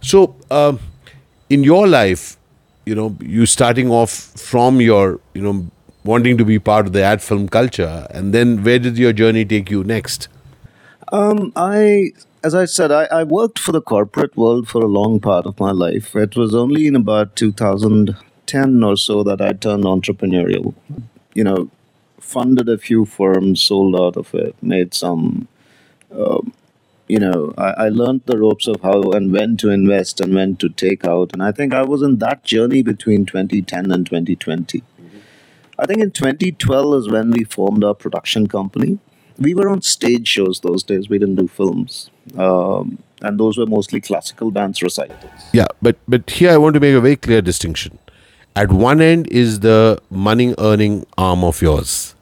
So 0.00 0.36
um, 0.50 0.80
in 1.50 1.64
your 1.64 1.86
life 1.86 2.36
you 2.84 2.94
know 2.94 3.16
you 3.20 3.46
starting 3.46 3.90
off 3.90 4.10
from 4.10 4.80
your 4.80 5.20
you 5.34 5.42
know 5.42 5.66
wanting 6.04 6.36
to 6.36 6.44
be 6.44 6.58
part 6.58 6.86
of 6.86 6.92
the 6.92 7.02
ad 7.02 7.22
film 7.22 7.48
culture 7.48 8.06
and 8.10 8.34
then 8.34 8.62
where 8.62 8.78
did 8.78 8.98
your 8.98 9.12
journey 9.12 9.44
take 9.44 9.70
you 9.70 9.82
next? 9.84 10.28
Um 11.12 11.52
i 11.56 12.12
as 12.42 12.54
i 12.54 12.64
said 12.64 12.92
I, 12.92 13.04
I 13.04 13.22
worked 13.24 13.58
for 13.58 13.72
the 13.72 13.80
corporate 13.80 14.36
world 14.36 14.68
for 14.68 14.82
a 14.82 14.86
long 14.86 15.20
part 15.20 15.46
of 15.46 15.58
my 15.60 15.70
life. 15.70 16.14
It 16.14 16.36
was 16.36 16.54
only 16.54 16.86
in 16.86 16.96
about 16.96 17.36
2010 17.36 18.82
or 18.82 18.96
so 18.96 19.22
that 19.22 19.40
i 19.40 19.52
turned 19.52 19.84
entrepreneurial. 19.84 20.74
You 21.34 21.44
know 21.44 21.70
funded 22.20 22.68
a 22.68 22.78
few 22.78 23.04
firms 23.04 23.62
sold 23.62 23.94
out 23.94 24.16
of 24.16 24.34
it 24.34 24.56
made 24.62 24.94
some 24.94 25.46
um, 26.16 26.52
you 27.08 27.18
know, 27.18 27.52
I, 27.58 27.70
I 27.70 27.88
learned 27.88 28.22
the 28.26 28.38
ropes 28.38 28.66
of 28.66 28.80
how 28.80 29.12
and 29.12 29.32
when 29.32 29.56
to 29.58 29.70
invest 29.70 30.20
and 30.20 30.34
when 30.34 30.56
to 30.56 30.68
take 30.68 31.04
out. 31.04 31.32
And 31.32 31.42
I 31.42 31.52
think 31.52 31.74
I 31.74 31.82
was 31.82 32.02
in 32.02 32.18
that 32.18 32.44
journey 32.44 32.82
between 32.82 33.26
2010 33.26 33.90
and 33.90 34.06
2020. 34.06 34.82
I 35.78 35.86
think 35.86 36.00
in 36.00 36.12
2012 36.12 36.94
is 36.94 37.10
when 37.10 37.30
we 37.30 37.44
formed 37.44 37.84
our 37.84 37.94
production 37.94 38.46
company. 38.46 38.98
We 39.38 39.54
were 39.54 39.68
on 39.68 39.82
stage 39.82 40.28
shows 40.28 40.60
those 40.60 40.84
days, 40.84 41.08
we 41.08 41.18
didn't 41.18 41.34
do 41.34 41.48
films. 41.48 42.10
Um, 42.38 42.98
and 43.24 43.40
those 43.40 43.58
were 43.58 43.66
mostly 43.66 44.00
classical 44.00 44.50
dance 44.50 44.82
recitals. 44.82 45.40
yeah 45.52 45.66
but 45.80 45.96
but 46.06 46.28
here 46.28 46.50
i 46.50 46.56
want 46.56 46.74
to 46.74 46.80
make 46.80 46.94
a 46.94 47.00
very 47.00 47.16
clear 47.16 47.40
distinction 47.40 47.98
at 48.56 48.70
one 48.70 49.00
end 49.00 49.26
is 49.28 49.60
the 49.60 50.00
money 50.10 50.54
earning 50.58 51.04
arm 51.16 51.42
of 51.44 51.62
yours 51.62 52.14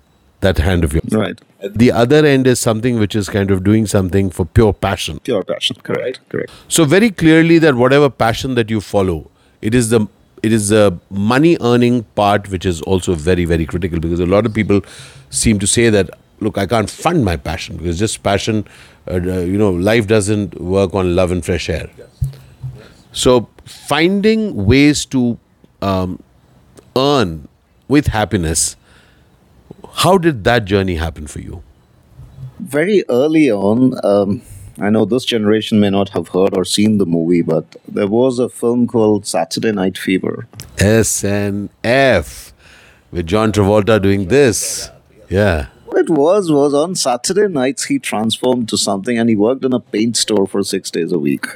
that 0.43 0.59
hand 0.59 0.85
of 0.85 0.93
yours. 0.93 1.13
Right. 1.13 1.41
The 1.83 1.91
other 1.93 2.25
end 2.27 2.47
is 2.47 2.61
something 2.61 2.99
which 2.99 3.17
is 3.17 3.29
kind 3.29 3.51
of 3.51 3.65
doing 3.65 3.87
something 3.87 4.31
for 4.31 4.45
pure 4.45 4.73
passion. 4.73 5.21
Pure 5.21 5.45
passion. 5.45 5.77
Correct. 5.83 6.21
Correct. 6.29 6.51
So 6.69 6.85
very 6.85 7.11
clearly 7.11 7.59
that 7.59 7.75
whatever 7.77 8.11
passion 8.11 8.55
that 8.57 8.71
you 8.71 8.81
follow, 8.81 9.31
it 9.61 9.75
is 9.75 9.91
the 9.91 10.07
it 10.43 10.53
is 10.53 10.69
the 10.71 10.99
money 11.09 11.57
earning 11.61 12.03
part 12.21 12.49
which 12.51 12.67
is 12.67 12.83
also 12.83 13.15
very 13.15 13.45
very 13.45 13.65
critical 13.65 14.01
because 14.01 14.19
a 14.19 14.27
lot 14.27 14.45
of 14.45 14.53
people 14.53 14.81
seem 15.31 15.61
to 15.61 15.69
say 15.69 15.89
that 15.89 16.11
look 16.41 16.59
I 16.59 16.67
can't 16.67 16.91
fund 16.91 17.25
my 17.25 17.37
passion 17.37 17.77
because 17.77 17.99
just 17.99 18.23
passion, 18.23 18.67
uh, 19.09 19.21
you 19.21 19.57
know, 19.57 19.71
life 19.71 20.07
doesn't 20.07 20.61
work 20.61 20.95
on 20.95 21.15
love 21.15 21.31
and 21.31 21.45
fresh 21.45 21.69
air. 21.71 21.89
Yes. 21.97 22.09
So 23.13 23.49
finding 23.65 24.67
ways 24.67 25.05
to 25.07 25.39
um, 25.81 26.23
earn 26.97 27.49
with 27.89 28.09
happiness. 28.09 28.77
How 29.95 30.19
did 30.19 30.45
that 30.45 30.65
journey 30.65 30.97
happen 30.97 31.27
for 31.27 31.41
you? 31.41 31.63
Very 32.59 33.05
early 33.09 33.51
on, 33.51 33.95
um, 34.05 34.43
I 34.81 34.91
know 34.91 35.05
this 35.05 35.25
generation 35.25 35.81
may 35.81 35.91
not 35.91 36.11
have 36.11 36.29
heard 36.29 36.57
or 36.57 36.65
seen 36.65 36.99
the 36.99 37.07
movie, 37.07 37.43
but 37.43 37.77
there 37.87 38.07
was 38.07 38.39
a 38.39 38.49
film 38.49 38.87
called 38.87 39.27
Saturday 39.27 39.73
Night 39.73 39.99
Fever. 39.99 40.47
SNF 40.77 42.53
with 43.11 43.27
John 43.27 43.53
Travolta 43.53 44.01
doing 44.01 44.29
this. 44.29 44.91
Yeah. 45.29 45.67
What 45.87 45.99
it 45.99 46.11
was 46.11 46.51
was 46.51 46.73
on 46.73 46.95
Saturday 46.95 47.49
nights 47.49 47.85
he 47.85 47.99
transformed 47.99 48.69
to 48.71 48.79
something 48.79 49.19
and 49.19 49.29
he 49.29 49.37
worked 49.37 49.65
in 49.65 49.73
a 49.73 49.81
paint 49.81 50.17
store 50.17 50.47
for 50.47 50.63
six 50.65 50.91
days 50.91 51.13
a 51.13 51.19
week. 51.19 51.47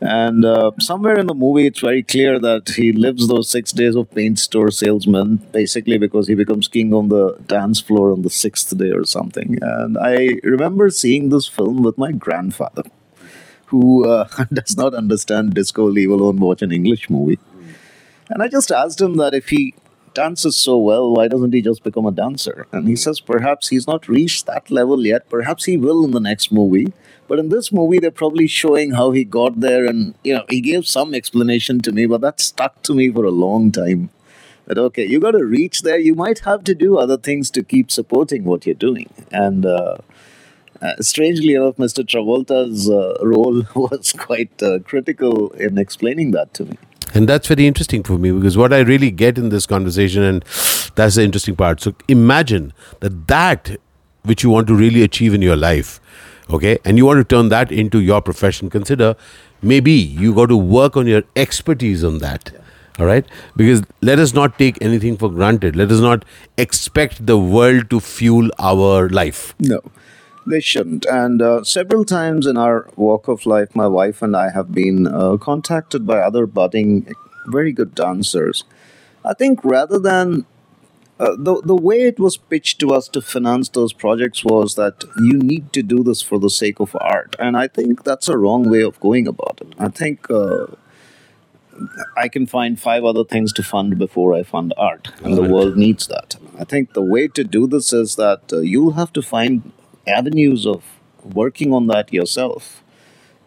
And 0.00 0.44
uh, 0.44 0.70
somewhere 0.78 1.18
in 1.18 1.26
the 1.26 1.34
movie, 1.34 1.66
it's 1.66 1.80
very 1.80 2.02
clear 2.02 2.38
that 2.38 2.68
he 2.76 2.92
lives 2.92 3.26
those 3.26 3.50
six 3.50 3.72
days 3.72 3.96
of 3.96 4.10
paint 4.12 4.38
store 4.38 4.70
salesman, 4.70 5.36
basically 5.50 5.98
because 5.98 6.28
he 6.28 6.34
becomes 6.34 6.68
king 6.68 6.94
on 6.94 7.08
the 7.08 7.36
dance 7.46 7.80
floor 7.80 8.12
on 8.12 8.22
the 8.22 8.30
sixth 8.30 8.76
day 8.78 8.90
or 8.90 9.04
something. 9.04 9.58
And 9.60 9.98
I 9.98 10.38
remember 10.44 10.90
seeing 10.90 11.30
this 11.30 11.48
film 11.48 11.82
with 11.82 11.98
my 11.98 12.12
grandfather, 12.12 12.84
who 13.66 14.08
uh, 14.08 14.28
does 14.52 14.76
not 14.76 14.94
understand 14.94 15.54
disco, 15.54 15.84
leave 15.84 16.10
alone 16.10 16.38
watch 16.38 16.62
an 16.62 16.70
English 16.70 17.10
movie. 17.10 17.40
And 18.30 18.42
I 18.42 18.48
just 18.48 18.70
asked 18.70 19.00
him 19.00 19.16
that 19.16 19.34
if 19.34 19.48
he 19.48 19.74
dances 20.18 20.56
so 20.56 20.76
well, 20.88 21.06
why 21.14 21.28
doesn't 21.32 21.54
he 21.56 21.62
just 21.62 21.82
become 21.88 22.06
a 22.06 22.16
dancer? 22.22 22.66
And 22.72 22.88
he 22.88 22.96
says 22.96 23.20
perhaps 23.20 23.68
he's 23.68 23.86
not 23.92 24.08
reached 24.08 24.46
that 24.46 24.70
level 24.78 25.06
yet. 25.12 25.28
Perhaps 25.36 25.64
he 25.70 25.76
will 25.76 26.04
in 26.04 26.12
the 26.12 26.26
next 26.30 26.50
movie. 26.60 26.92
But 27.28 27.38
in 27.38 27.50
this 27.50 27.70
movie, 27.78 27.98
they're 27.98 28.20
probably 28.22 28.46
showing 28.46 28.92
how 28.92 29.10
he 29.10 29.22
got 29.22 29.60
there, 29.60 29.84
and 29.84 30.14
you 30.24 30.34
know, 30.34 30.44
he 30.48 30.60
gave 30.60 30.86
some 30.86 31.14
explanation 31.14 31.80
to 31.86 31.92
me, 31.92 32.06
but 32.06 32.22
that 32.22 32.40
stuck 32.40 32.82
to 32.84 32.94
me 32.94 33.10
for 33.16 33.24
a 33.24 33.30
long 33.44 33.70
time. 33.70 34.08
That 34.66 34.78
okay, 34.86 35.06
you 35.12 35.20
got 35.20 35.36
to 35.40 35.44
reach 35.44 35.82
there. 35.82 35.98
You 35.98 36.14
might 36.14 36.40
have 36.50 36.64
to 36.64 36.74
do 36.74 36.98
other 36.98 37.18
things 37.28 37.50
to 37.56 37.62
keep 37.62 37.90
supporting 37.90 38.44
what 38.44 38.66
you're 38.66 38.82
doing. 38.88 39.10
And 39.30 39.66
uh, 39.66 39.98
uh, 40.80 40.96
strangely 41.00 41.54
enough, 41.54 41.76
Mr. 41.76 42.02
Travolta's 42.12 42.88
uh, 42.90 43.16
role 43.22 43.62
was 43.74 44.12
quite 44.26 44.62
uh, 44.62 44.78
critical 44.90 45.50
in 45.66 45.78
explaining 45.78 46.32
that 46.32 46.54
to 46.54 46.64
me. 46.64 46.78
And 47.14 47.28
that's 47.28 47.48
very 47.48 47.66
interesting 47.66 48.02
for 48.02 48.18
me 48.18 48.30
because 48.30 48.56
what 48.56 48.72
I 48.72 48.80
really 48.80 49.10
get 49.10 49.38
in 49.38 49.48
this 49.48 49.66
conversation, 49.66 50.22
and 50.22 50.44
that's 50.94 51.14
the 51.14 51.22
interesting 51.22 51.56
part. 51.56 51.80
So 51.80 51.94
imagine 52.06 52.72
that 53.00 53.28
that 53.28 53.76
which 54.24 54.42
you 54.42 54.50
want 54.50 54.66
to 54.66 54.74
really 54.74 55.02
achieve 55.02 55.32
in 55.32 55.42
your 55.42 55.56
life 55.56 56.00
okay 56.50 56.78
and 56.84 56.96
you 56.96 57.06
want 57.06 57.18
to 57.18 57.24
turn 57.24 57.48
that 57.50 57.70
into 57.70 58.00
your 58.00 58.20
profession 58.20 58.70
consider 58.70 59.14
maybe 59.62 59.92
you 59.92 60.34
got 60.34 60.46
to 60.46 60.56
work 60.56 60.96
on 60.96 61.06
your 61.06 61.22
expertise 61.36 62.02
on 62.02 62.18
that 62.18 62.50
all 62.98 63.06
right? 63.06 63.24
Because 63.56 63.82
let 64.02 64.18
us 64.18 64.34
not 64.34 64.58
take 64.58 64.76
anything 64.82 65.16
for 65.16 65.30
granted. 65.30 65.76
Let 65.76 65.92
us 65.92 66.00
not 66.00 66.24
expect 66.56 67.26
the 67.26 67.38
world 67.38 67.90
to 67.90 68.00
fuel 68.00 68.50
our 68.58 69.08
life. 69.08 69.54
No 69.60 69.80
they 70.50 70.60
shouldn't 70.60 71.04
and 71.06 71.42
uh, 71.42 71.62
several 71.64 72.04
times 72.04 72.46
in 72.46 72.56
our 72.56 72.88
walk 72.96 73.28
of 73.28 73.46
life 73.46 73.74
my 73.74 73.86
wife 73.86 74.22
and 74.22 74.36
i 74.36 74.50
have 74.50 74.72
been 74.72 75.06
uh, 75.06 75.36
contacted 75.36 76.06
by 76.06 76.18
other 76.18 76.46
budding 76.46 77.12
very 77.46 77.72
good 77.72 77.94
dancers 77.94 78.64
i 79.24 79.34
think 79.34 79.64
rather 79.64 79.98
than 79.98 80.46
uh, 81.20 81.34
the 81.36 81.60
the 81.64 81.74
way 81.74 82.02
it 82.02 82.20
was 82.20 82.36
pitched 82.36 82.78
to 82.78 82.92
us 82.92 83.08
to 83.08 83.20
finance 83.20 83.68
those 83.70 83.92
projects 83.92 84.44
was 84.44 84.76
that 84.76 85.04
you 85.16 85.32
need 85.32 85.72
to 85.72 85.82
do 85.82 86.02
this 86.04 86.22
for 86.22 86.38
the 86.38 86.50
sake 86.50 86.78
of 86.78 86.96
art, 87.00 87.34
and 87.40 87.56
I 87.56 87.66
think 87.66 88.04
that's 88.04 88.28
a 88.28 88.38
wrong 88.38 88.70
way 88.70 88.82
of 88.82 89.00
going 89.00 89.26
about 89.26 89.60
it. 89.60 89.74
I 89.78 89.88
think. 89.88 90.30
Uh, 90.30 90.66
I 92.16 92.26
can 92.26 92.46
find 92.46 92.80
five 92.80 93.04
other 93.04 93.22
things 93.22 93.52
to 93.52 93.62
fund 93.62 93.98
before 93.98 94.34
I 94.34 94.42
fund 94.42 94.74
art, 94.76 95.12
and 95.22 95.36
the 95.36 95.44
world 95.44 95.76
needs 95.76 96.08
that. 96.08 96.34
I 96.58 96.64
think 96.64 96.92
the 96.92 97.02
way 97.02 97.28
to 97.28 97.44
do 97.44 97.68
this 97.68 97.92
is 97.92 98.16
that 98.16 98.52
uh, 98.52 98.58
you'll 98.58 98.94
have 98.94 99.12
to 99.12 99.22
find 99.22 99.70
avenues 100.08 100.66
of 100.66 100.82
working 101.22 101.72
on 101.72 101.86
that 101.88 102.12
yourself 102.12 102.82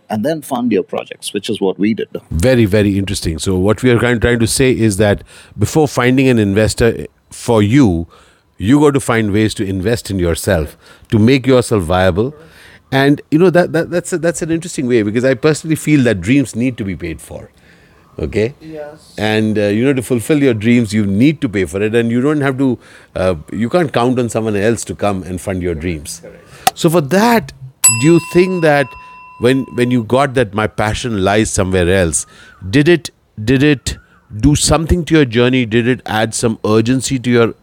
and 0.09 0.25
then 0.25 0.41
fund 0.41 0.71
your 0.71 0.83
projects, 0.83 1.33
which 1.33 1.49
is 1.49 1.61
what 1.61 1.79
we 1.79 1.93
did. 1.93 2.09
Very, 2.31 2.65
very 2.65 2.97
interesting. 2.97 3.39
So, 3.39 3.57
what 3.57 3.81
we 3.81 3.91
are 3.91 4.19
trying 4.19 4.39
to 4.39 4.47
say 4.47 4.71
is 4.71 4.97
that 4.97 5.23
before 5.57 5.87
finding 5.87 6.27
an 6.27 6.37
investor, 6.37 7.07
for 7.31 7.63
you, 7.63 8.07
you 8.57 8.79
got 8.79 8.93
to 8.93 8.99
find 8.99 9.31
ways 9.31 9.53
to 9.55 9.65
invest 9.65 10.11
in 10.11 10.19
yourself 10.19 10.77
to 11.09 11.17
make 11.17 11.47
yourself 11.47 11.83
viable. 11.83 12.35
And 12.91 13.21
you 13.31 13.39
know 13.39 13.49
that, 13.49 13.71
that 13.71 13.89
that's 13.89 14.11
a, 14.13 14.17
that's 14.17 14.41
an 14.41 14.51
interesting 14.51 14.87
way 14.87 15.01
because 15.01 15.23
I 15.23 15.33
personally 15.33 15.77
feel 15.77 16.03
that 16.03 16.19
dreams 16.19 16.55
need 16.55 16.77
to 16.77 16.83
be 16.83 16.95
paid 16.95 17.21
for. 17.21 17.49
Okay. 18.19 18.53
Yes. 18.59 19.15
And 19.17 19.57
uh, 19.57 19.61
you 19.63 19.85
know 19.85 19.93
to 19.93 20.01
fulfill 20.01 20.43
your 20.43 20.53
dreams, 20.53 20.93
you 20.93 21.05
need 21.05 21.39
to 21.41 21.49
pay 21.49 21.63
for 21.65 21.81
it, 21.81 21.95
and 21.95 22.11
you 22.11 22.19
don't 22.19 22.41
have 22.41 22.57
to. 22.57 22.77
Uh, 23.15 23.35
you 23.53 23.69
can't 23.69 23.93
count 23.93 24.19
on 24.19 24.27
someone 24.29 24.57
else 24.57 24.83
to 24.85 24.95
come 24.95 25.23
and 25.23 25.39
fund 25.39 25.63
your 25.63 25.73
dreams. 25.73 26.19
Correct. 26.19 26.40
So 26.73 26.89
for 26.89 27.01
that, 27.01 27.53
do 28.01 28.07
you 28.07 28.19
think 28.31 28.61
that 28.61 28.87
when 29.39 29.63
when 29.75 29.91
you 29.91 30.03
got 30.03 30.33
that 30.35 30.53
my 30.53 30.67
passion 30.67 31.23
lies 31.23 31.51
somewhere 31.51 31.89
else, 31.89 32.25
did 32.69 32.87
it 32.87 33.09
did 33.43 33.63
it 33.63 33.97
do 34.39 34.55
something 34.55 35.03
to 35.05 35.15
your 35.15 35.25
journey? 35.25 35.65
Did 35.65 35.87
it 35.87 36.01
add 36.05 36.33
some 36.33 36.59
urgency 36.65 37.19
to 37.19 37.29
your 37.29 37.53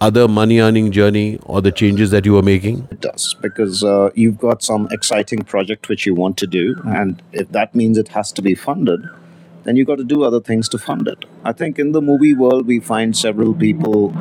other 0.00 0.26
money 0.26 0.58
earning 0.58 0.90
journey 0.90 1.38
or 1.44 1.60
the 1.60 1.70
changes 1.70 2.10
that 2.10 2.24
you 2.24 2.32
were 2.32 2.42
making? 2.42 2.88
It 2.90 3.00
does 3.00 3.34
because 3.40 3.84
uh, 3.84 4.10
you've 4.14 4.38
got 4.38 4.62
some 4.62 4.88
exciting 4.90 5.44
project 5.44 5.88
which 5.88 6.06
you 6.06 6.14
want 6.14 6.36
to 6.38 6.46
do, 6.46 6.80
and 6.86 7.22
if 7.32 7.50
that 7.50 7.74
means 7.74 7.98
it 7.98 8.08
has 8.08 8.32
to 8.32 8.42
be 8.42 8.54
funded, 8.54 9.08
then 9.64 9.76
you've 9.76 9.86
got 9.86 9.98
to 9.98 10.04
do 10.04 10.22
other 10.24 10.40
things 10.40 10.68
to 10.70 10.78
fund 10.78 11.06
it. 11.08 11.24
I 11.44 11.52
think 11.52 11.78
in 11.78 11.92
the 11.92 12.02
movie 12.02 12.34
world 12.34 12.66
we 12.66 12.80
find 12.80 13.16
several 13.16 13.54
people. 13.54 14.12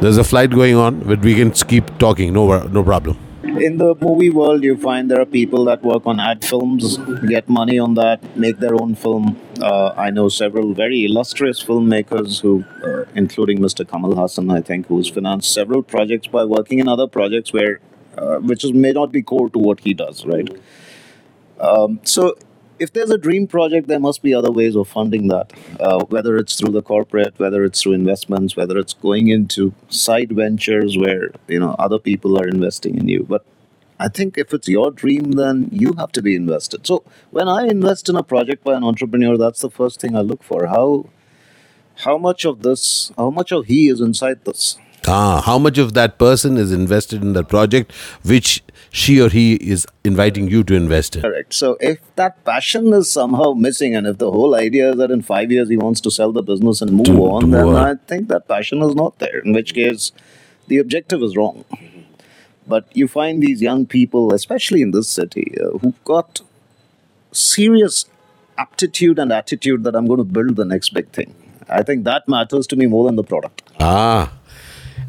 There's 0.00 0.18
a 0.18 0.24
flight 0.24 0.50
going 0.50 0.76
on, 0.76 1.00
but 1.00 1.20
we 1.20 1.34
can 1.34 1.50
keep 1.52 1.98
talking. 1.98 2.32
No, 2.32 2.62
no 2.64 2.82
problem 2.82 3.16
in 3.58 3.78
the 3.78 3.94
movie 4.00 4.30
world, 4.30 4.64
you 4.64 4.76
find 4.76 5.10
there 5.10 5.20
are 5.20 5.26
people 5.26 5.64
that 5.66 5.82
work 5.82 6.06
on 6.06 6.18
ad 6.18 6.44
films, 6.44 6.98
get 7.28 7.48
money 7.48 7.78
on 7.78 7.94
that, 7.94 8.36
make 8.36 8.58
their 8.58 8.74
own 8.74 8.94
film. 8.94 9.40
Uh, 9.60 9.92
I 9.96 10.10
know 10.10 10.28
several 10.28 10.74
very 10.74 11.04
illustrious 11.04 11.62
filmmakers 11.62 12.40
who, 12.40 12.64
uh, 12.82 13.04
including 13.14 13.58
Mr. 13.58 13.88
Kamal 13.88 14.14
Haasan, 14.14 14.52
I 14.52 14.60
think, 14.60 14.86
who's 14.86 15.08
financed 15.08 15.52
several 15.52 15.82
projects 15.82 16.26
by 16.26 16.44
working 16.44 16.78
in 16.78 16.88
other 16.88 17.06
projects 17.06 17.52
where, 17.52 17.80
uh, 18.18 18.38
which 18.38 18.64
is, 18.64 18.72
may 18.72 18.92
not 18.92 19.12
be 19.12 19.22
core 19.22 19.50
to 19.50 19.58
what 19.58 19.80
he 19.80 19.94
does, 19.94 20.24
right? 20.24 20.48
Um, 21.60 22.00
so 22.04 22.36
if 22.78 22.92
there's 22.92 23.10
a 23.10 23.18
dream 23.18 23.46
project, 23.46 23.88
there 23.88 24.00
must 24.00 24.22
be 24.22 24.34
other 24.34 24.50
ways 24.50 24.76
of 24.76 24.88
funding 24.88 25.28
that, 25.28 25.52
uh, 25.80 26.04
whether 26.06 26.36
it's 26.36 26.56
through 26.56 26.72
the 26.72 26.82
corporate, 26.82 27.34
whether 27.38 27.64
it's 27.64 27.80
through 27.82 27.92
investments, 27.92 28.56
whether 28.56 28.78
it's 28.78 28.94
going 28.94 29.28
into 29.28 29.74
side 29.88 30.32
ventures 30.32 30.96
where 30.96 31.30
you 31.48 31.60
know 31.60 31.74
other 31.78 31.98
people 31.98 32.38
are 32.38 32.48
investing 32.48 32.98
in 32.98 33.08
you. 33.08 33.24
But 33.28 33.44
I 33.98 34.08
think 34.08 34.36
if 34.36 34.52
it's 34.52 34.68
your 34.68 34.90
dream, 34.90 35.32
then 35.32 35.68
you 35.72 35.94
have 35.98 36.12
to 36.12 36.22
be 36.22 36.34
invested. 36.34 36.86
So 36.86 37.04
when 37.30 37.48
I 37.48 37.66
invest 37.66 38.08
in 38.08 38.16
a 38.16 38.22
project 38.22 38.64
by 38.64 38.74
an 38.74 38.84
entrepreneur, 38.84 39.36
that's 39.36 39.60
the 39.60 39.70
first 39.70 40.00
thing 40.00 40.16
I 40.16 40.20
look 40.20 40.42
for. 40.42 40.66
How 40.66 41.08
how 41.98 42.18
much 42.18 42.44
of 42.44 42.62
this, 42.62 43.12
how 43.16 43.30
much 43.30 43.52
of 43.52 43.66
he 43.66 43.88
is 43.88 44.00
inside 44.00 44.44
this? 44.44 44.78
Ah, 45.06 45.42
how 45.44 45.58
much 45.58 45.78
of 45.78 45.92
that 45.94 46.18
person 46.18 46.56
is 46.56 46.72
invested 46.72 47.22
in 47.22 47.32
that 47.34 47.48
project, 47.48 47.92
which 48.24 48.62
she 48.90 49.20
or 49.20 49.28
he 49.28 49.54
is 49.56 49.86
inviting 50.04 50.48
you 50.48 50.62
to 50.64 50.74
invest 50.74 51.16
in. 51.16 51.22
Correct. 51.22 51.52
So 51.52 51.76
if 51.80 51.98
that 52.16 52.44
passion 52.44 52.92
is 52.92 53.10
somehow 53.10 53.52
missing, 53.52 53.94
and 53.96 54.06
if 54.06 54.18
the 54.18 54.30
whole 54.30 54.54
idea 54.54 54.90
is 54.90 54.96
that 54.98 55.10
in 55.10 55.22
five 55.22 55.50
years 55.50 55.68
he 55.68 55.76
wants 55.76 56.00
to 56.02 56.10
sell 56.10 56.32
the 56.32 56.42
business 56.42 56.80
and 56.80 56.92
move 56.92 57.06
to, 57.06 57.18
on, 57.24 57.40
to 57.42 57.46
then 57.48 57.68
I 57.76 57.94
think 57.96 58.28
that 58.28 58.46
passion 58.48 58.82
is 58.82 58.94
not 58.94 59.18
there. 59.18 59.40
In 59.40 59.52
which 59.52 59.74
case, 59.74 60.12
the 60.68 60.78
objective 60.78 61.22
is 61.22 61.36
wrong. 61.36 61.64
But 62.66 62.88
you 62.96 63.08
find 63.08 63.42
these 63.42 63.60
young 63.60 63.84
people, 63.84 64.32
especially 64.32 64.80
in 64.80 64.92
this 64.92 65.08
city, 65.08 65.54
uh, 65.60 65.78
who've 65.78 66.04
got 66.04 66.40
serious 67.32 68.06
aptitude 68.56 69.18
and 69.18 69.32
attitude 69.32 69.84
that 69.84 69.94
I'm 69.94 70.06
going 70.06 70.18
to 70.18 70.24
build 70.24 70.56
the 70.56 70.64
next 70.64 70.94
big 70.94 71.08
thing. 71.10 71.34
I 71.68 71.82
think 71.82 72.04
that 72.04 72.28
matters 72.28 72.66
to 72.68 72.76
me 72.76 72.86
more 72.86 73.04
than 73.06 73.16
the 73.16 73.24
product. 73.24 73.62
Ah, 73.80 74.32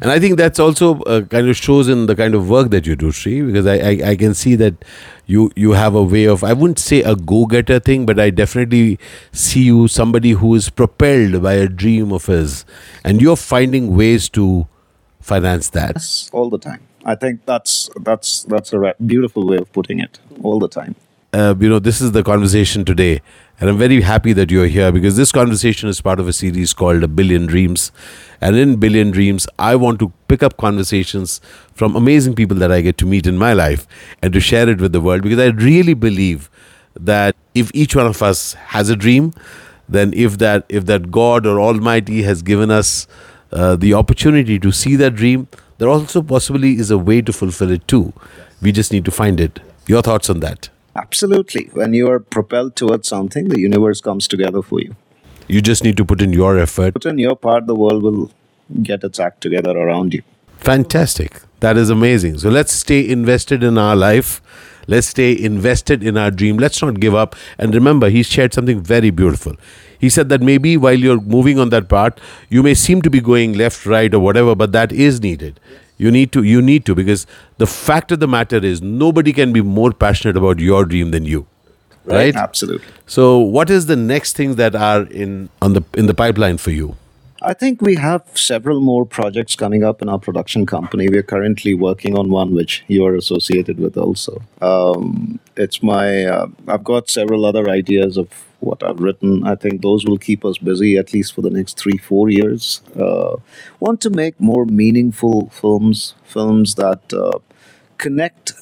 and 0.00 0.10
I 0.10 0.18
think 0.18 0.36
that's 0.36 0.58
also 0.58 1.00
uh, 1.00 1.22
kind 1.22 1.48
of 1.48 1.56
shows 1.56 1.88
in 1.88 2.06
the 2.06 2.16
kind 2.16 2.34
of 2.34 2.48
work 2.48 2.70
that 2.70 2.86
you 2.86 2.96
do, 2.96 3.10
Sri, 3.10 3.42
because 3.42 3.66
I, 3.66 3.76
I, 3.76 4.10
I 4.10 4.16
can 4.16 4.34
see 4.34 4.54
that 4.56 4.84
you 5.26 5.50
you 5.56 5.72
have 5.72 5.94
a 5.94 6.02
way 6.02 6.24
of 6.24 6.44
I 6.44 6.52
wouldn't 6.52 6.78
say 6.78 7.02
a 7.02 7.16
go 7.16 7.46
getter 7.46 7.80
thing, 7.80 8.06
but 8.06 8.20
I 8.20 8.30
definitely 8.30 8.98
see 9.32 9.64
you 9.64 9.88
somebody 9.88 10.30
who 10.32 10.54
is 10.54 10.70
propelled 10.70 11.42
by 11.42 11.54
a 11.54 11.68
dream 11.68 12.12
of 12.12 12.26
his, 12.26 12.64
and 13.04 13.20
you're 13.20 13.36
finding 13.36 13.96
ways 13.96 14.28
to 14.30 14.66
finance 15.20 15.70
that? 15.70 15.96
All 16.32 16.48
the 16.48 16.58
time. 16.58 16.80
I 17.04 17.14
think 17.14 17.44
that's 17.46 17.90
that's 18.02 18.44
that's 18.44 18.72
a 18.72 18.94
beautiful 19.04 19.46
way 19.46 19.58
of 19.58 19.72
putting 19.72 20.00
it. 20.00 20.18
All 20.42 20.58
the 20.58 20.68
time. 20.68 20.94
Uh, 21.36 21.54
you 21.60 21.68
know, 21.68 21.78
this 21.78 22.00
is 22.00 22.12
the 22.12 22.22
conversation 22.22 22.82
today. 22.82 23.20
And 23.60 23.68
I'm 23.68 23.76
very 23.76 24.00
happy 24.00 24.32
that 24.32 24.50
you're 24.50 24.68
here 24.68 24.90
because 24.90 25.16
this 25.16 25.32
conversation 25.32 25.86
is 25.90 26.00
part 26.00 26.18
of 26.18 26.28
a 26.28 26.32
series 26.32 26.72
called 26.72 27.02
A 27.02 27.08
Billion 27.08 27.44
Dreams. 27.44 27.92
And 28.40 28.56
in 28.56 28.76
Billion 28.76 29.10
Dreams, 29.10 29.46
I 29.58 29.76
want 29.76 29.98
to 29.98 30.12
pick 30.28 30.42
up 30.42 30.56
conversations 30.56 31.42
from 31.74 31.94
amazing 31.94 32.36
people 32.36 32.56
that 32.58 32.72
I 32.72 32.80
get 32.80 32.96
to 32.98 33.06
meet 33.06 33.26
in 33.26 33.36
my 33.36 33.52
life 33.52 33.86
and 34.22 34.32
to 34.32 34.40
share 34.40 34.66
it 34.66 34.80
with 34.80 34.92
the 34.92 35.00
world 35.00 35.22
because 35.22 35.38
I 35.38 35.48
really 35.48 35.92
believe 35.92 36.48
that 36.98 37.36
if 37.54 37.70
each 37.74 37.94
one 37.94 38.06
of 38.06 38.22
us 38.22 38.54
has 38.54 38.88
a 38.88 38.96
dream, 38.96 39.34
then 39.90 40.14
if 40.14 40.38
that 40.38 40.64
if 40.70 40.86
that 40.86 41.10
God 41.10 41.46
or 41.46 41.60
Almighty 41.60 42.22
has 42.22 42.40
given 42.40 42.70
us 42.70 43.06
uh, 43.52 43.76
the 43.76 43.92
opportunity 43.92 44.58
to 44.58 44.72
see 44.72 44.96
that 44.96 45.14
dream, 45.14 45.48
there 45.76 45.88
also 45.88 46.22
possibly 46.22 46.78
is 46.78 46.90
a 46.90 46.96
way 46.96 47.20
to 47.20 47.32
fulfill 47.32 47.70
it 47.70 47.86
too. 47.86 48.14
We 48.62 48.72
just 48.72 48.90
need 48.90 49.04
to 49.04 49.10
find 49.10 49.38
it. 49.38 49.60
Your 49.86 50.00
thoughts 50.00 50.30
on 50.30 50.40
that? 50.40 50.70
Absolutely. 50.96 51.68
When 51.72 51.92
you 51.92 52.08
are 52.10 52.20
propelled 52.20 52.74
towards 52.76 53.08
something, 53.08 53.48
the 53.48 53.60
universe 53.60 54.00
comes 54.00 54.26
together 54.26 54.62
for 54.62 54.80
you. 54.80 54.96
You 55.48 55.60
just 55.60 55.84
need 55.84 55.96
to 55.98 56.04
put 56.04 56.22
in 56.22 56.32
your 56.32 56.58
effort. 56.58 56.94
Put 56.94 57.06
in 57.06 57.18
your 57.18 57.36
part, 57.36 57.66
the 57.66 57.74
world 57.74 58.02
will 58.02 58.30
get 58.82 59.04
its 59.04 59.20
act 59.20 59.40
together 59.40 59.76
around 59.76 60.14
you. 60.14 60.22
Fantastic. 60.58 61.40
That 61.60 61.76
is 61.76 61.90
amazing. 61.90 62.38
So 62.38 62.48
let's 62.48 62.72
stay 62.72 63.08
invested 63.08 63.62
in 63.62 63.78
our 63.78 63.94
life. 63.94 64.40
Let's 64.88 65.08
stay 65.08 65.38
invested 65.38 66.02
in 66.02 66.16
our 66.16 66.30
dream. 66.30 66.58
Let's 66.58 66.80
not 66.80 67.00
give 67.00 67.14
up. 67.14 67.36
And 67.58 67.74
remember, 67.74 68.08
he 68.08 68.22
shared 68.22 68.54
something 68.54 68.80
very 68.80 69.10
beautiful. 69.10 69.56
He 69.98 70.10
said 70.10 70.28
that 70.28 70.42
maybe 70.42 70.76
while 70.76 70.94
you're 70.94 71.20
moving 71.20 71.58
on 71.58 71.70
that 71.70 71.88
path, 71.88 72.14
you 72.48 72.62
may 72.62 72.74
seem 72.74 73.02
to 73.02 73.10
be 73.10 73.20
going 73.20 73.54
left, 73.54 73.86
right, 73.86 74.12
or 74.12 74.20
whatever, 74.20 74.54
but 74.54 74.72
that 74.72 74.92
is 74.92 75.20
needed. 75.20 75.58
You 75.98 76.10
need 76.10 76.32
to, 76.32 76.42
you 76.42 76.60
need 76.60 76.84
to, 76.86 76.94
because 76.94 77.26
the 77.58 77.66
fact 77.66 78.12
of 78.12 78.20
the 78.20 78.28
matter 78.28 78.58
is 78.58 78.82
nobody 78.82 79.32
can 79.32 79.52
be 79.52 79.62
more 79.62 79.92
passionate 79.92 80.36
about 80.36 80.58
your 80.58 80.84
dream 80.84 81.10
than 81.10 81.24
you. 81.24 81.46
Right? 82.04 82.36
Absolutely. 82.36 82.86
So 83.06 83.38
what 83.38 83.68
is 83.68 83.86
the 83.86 83.96
next 83.96 84.36
things 84.36 84.56
that 84.56 84.76
are 84.76 85.02
in 85.02 85.48
on 85.60 85.72
the 85.72 85.82
in 85.94 86.06
the 86.06 86.14
pipeline 86.14 86.58
for 86.58 86.70
you? 86.70 86.94
I 87.42 87.52
think 87.52 87.82
we 87.82 87.96
have 87.96 88.22
several 88.34 88.80
more 88.80 89.04
projects 89.04 89.56
coming 89.56 89.84
up 89.84 90.02
in 90.02 90.08
our 90.08 90.18
production 90.18 90.66
company. 90.66 91.08
We 91.08 91.18
are 91.18 91.22
currently 91.22 91.74
working 91.74 92.16
on 92.16 92.30
one 92.30 92.54
which 92.54 92.84
you 92.88 93.04
are 93.04 93.14
associated 93.14 93.78
with 93.78 93.96
also. 93.96 94.42
Um, 94.60 95.40
it's 95.56 95.82
my, 95.82 96.24
uh, 96.24 96.48
I've 96.68 96.84
got 96.84 97.08
several 97.08 97.44
other 97.44 97.68
ideas 97.68 98.16
of 98.16 98.28
what 98.60 98.82
I've 98.82 99.00
written. 99.00 99.46
I 99.46 99.54
think 99.54 99.82
those 99.82 100.04
will 100.04 100.18
keep 100.18 100.44
us 100.44 100.58
busy 100.58 100.96
at 100.96 101.12
least 101.12 101.34
for 101.34 101.42
the 101.42 101.50
next 101.50 101.78
three, 101.78 101.98
four 101.98 102.28
years. 102.30 102.80
Uh, 102.98 103.36
want 103.80 104.00
to 104.02 104.10
make 104.10 104.40
more 104.40 104.64
meaningful 104.64 105.50
films, 105.50 106.14
films 106.24 106.74
that 106.76 107.12
uh, 107.12 107.38
connect 107.98 108.52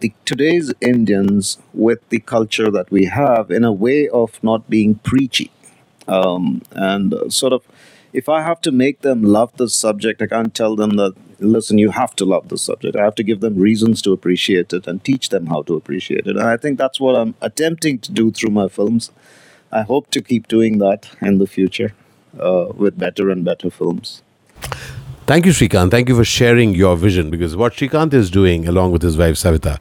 the 0.00 0.12
today's 0.24 0.72
Indians 0.80 1.58
with 1.72 2.06
the 2.08 2.18
culture 2.18 2.70
that 2.70 2.90
we 2.90 3.04
have 3.06 3.50
in 3.50 3.64
a 3.64 3.72
way 3.72 4.08
of 4.08 4.42
not 4.42 4.68
being 4.68 4.96
preachy. 4.96 5.50
Um, 6.08 6.62
and 6.72 7.14
uh, 7.14 7.28
sort 7.30 7.52
of, 7.52 7.62
if 8.12 8.28
I 8.28 8.42
have 8.42 8.60
to 8.62 8.72
make 8.72 9.02
them 9.02 9.22
love 9.22 9.56
the 9.56 9.68
subject, 9.68 10.20
I 10.20 10.26
can't 10.26 10.54
tell 10.54 10.76
them 10.76 10.96
that, 10.96 11.14
listen, 11.44 11.78
you 11.78 11.90
have 11.90 12.14
to 12.16 12.24
love 12.24 12.48
the 12.48 12.58
subject. 12.58 12.96
I 12.96 13.04
have 13.04 13.14
to 13.16 13.22
give 13.22 13.40
them 13.40 13.58
reasons 13.58 14.02
to 14.02 14.12
appreciate 14.12 14.72
it 14.72 14.86
and 14.86 15.02
teach 15.02 15.30
them 15.30 15.46
how 15.46 15.62
to 15.62 15.74
appreciate 15.74 16.26
it. 16.26 16.36
And 16.36 16.42
I 16.42 16.56
think 16.56 16.78
that's 16.78 17.00
what 17.00 17.16
I'm 17.16 17.34
attempting 17.40 17.98
to 18.00 18.12
do 18.12 18.30
through 18.30 18.50
my 18.50 18.68
films. 18.68 19.10
I 19.70 19.82
hope 19.82 20.10
to 20.10 20.20
keep 20.20 20.48
doing 20.48 20.78
that 20.78 21.10
in 21.20 21.38
the 21.38 21.46
future 21.46 21.94
uh, 22.38 22.66
with 22.74 22.98
better 22.98 23.30
and 23.30 23.44
better 23.44 23.70
films. 23.70 24.22
Thank 25.26 25.46
you, 25.46 25.52
Srikanth. 25.52 25.90
Thank 25.90 26.08
you 26.08 26.16
for 26.16 26.24
sharing 26.24 26.74
your 26.74 26.96
vision 26.96 27.30
because 27.30 27.56
what 27.56 27.74
Srikanth 27.74 28.12
is 28.12 28.30
doing, 28.30 28.68
along 28.68 28.92
with 28.92 29.02
his 29.02 29.16
wife 29.16 29.36
Savita, 29.36 29.78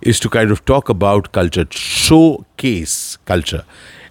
is 0.00 0.20
to 0.20 0.28
kind 0.28 0.50
of 0.50 0.64
talk 0.64 0.88
about 0.88 1.32
culture, 1.32 1.66
showcase 1.70 3.16
culture, 3.24 3.64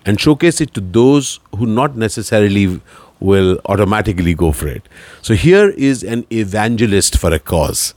and 0.06 0.20
showcase 0.20 0.62
it 0.62 0.74
to 0.74 0.82
those 0.82 1.40
who 1.56 1.66
not 1.66 1.96
necessarily 1.96 2.82
will 3.20 3.60
automatically 3.66 4.34
go 4.34 4.52
for 4.52 4.68
it. 4.68 4.88
So 5.22 5.34
here 5.34 5.70
is 5.70 6.04
an 6.04 6.26
evangelist 6.32 7.18
for 7.18 7.34
a 7.34 7.40
cause. 7.40 7.94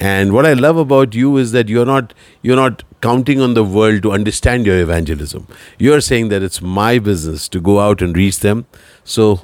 And 0.00 0.32
what 0.32 0.46
I 0.46 0.52
love 0.52 0.76
about 0.76 1.14
you 1.14 1.36
is 1.38 1.52
that 1.52 1.68
you're 1.68 1.86
not 1.86 2.14
you're 2.42 2.56
not 2.56 2.84
counting 3.00 3.40
on 3.40 3.54
the 3.54 3.64
world 3.64 4.02
to 4.02 4.12
understand 4.12 4.66
your 4.66 4.78
evangelism. 4.80 5.46
You're 5.78 6.00
saying 6.00 6.28
that 6.28 6.42
it's 6.42 6.60
my 6.62 6.98
business 6.98 7.48
to 7.48 7.60
go 7.60 7.80
out 7.80 8.00
and 8.02 8.16
reach 8.16 8.40
them. 8.40 8.66
So 9.04 9.40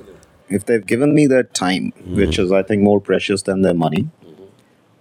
If 0.49 0.67
they've 0.67 0.87
given 0.87 1.15
me 1.15 1.27
their 1.27 1.43
time, 1.43 1.93
mm-hmm. 1.93 2.17
which 2.17 2.39
is, 2.39 2.53
I 2.53 2.63
think, 2.63 2.83
more 2.83 3.01
precious 3.01 3.43
than 3.43 3.63
their 3.63 3.75
money, 3.75 4.09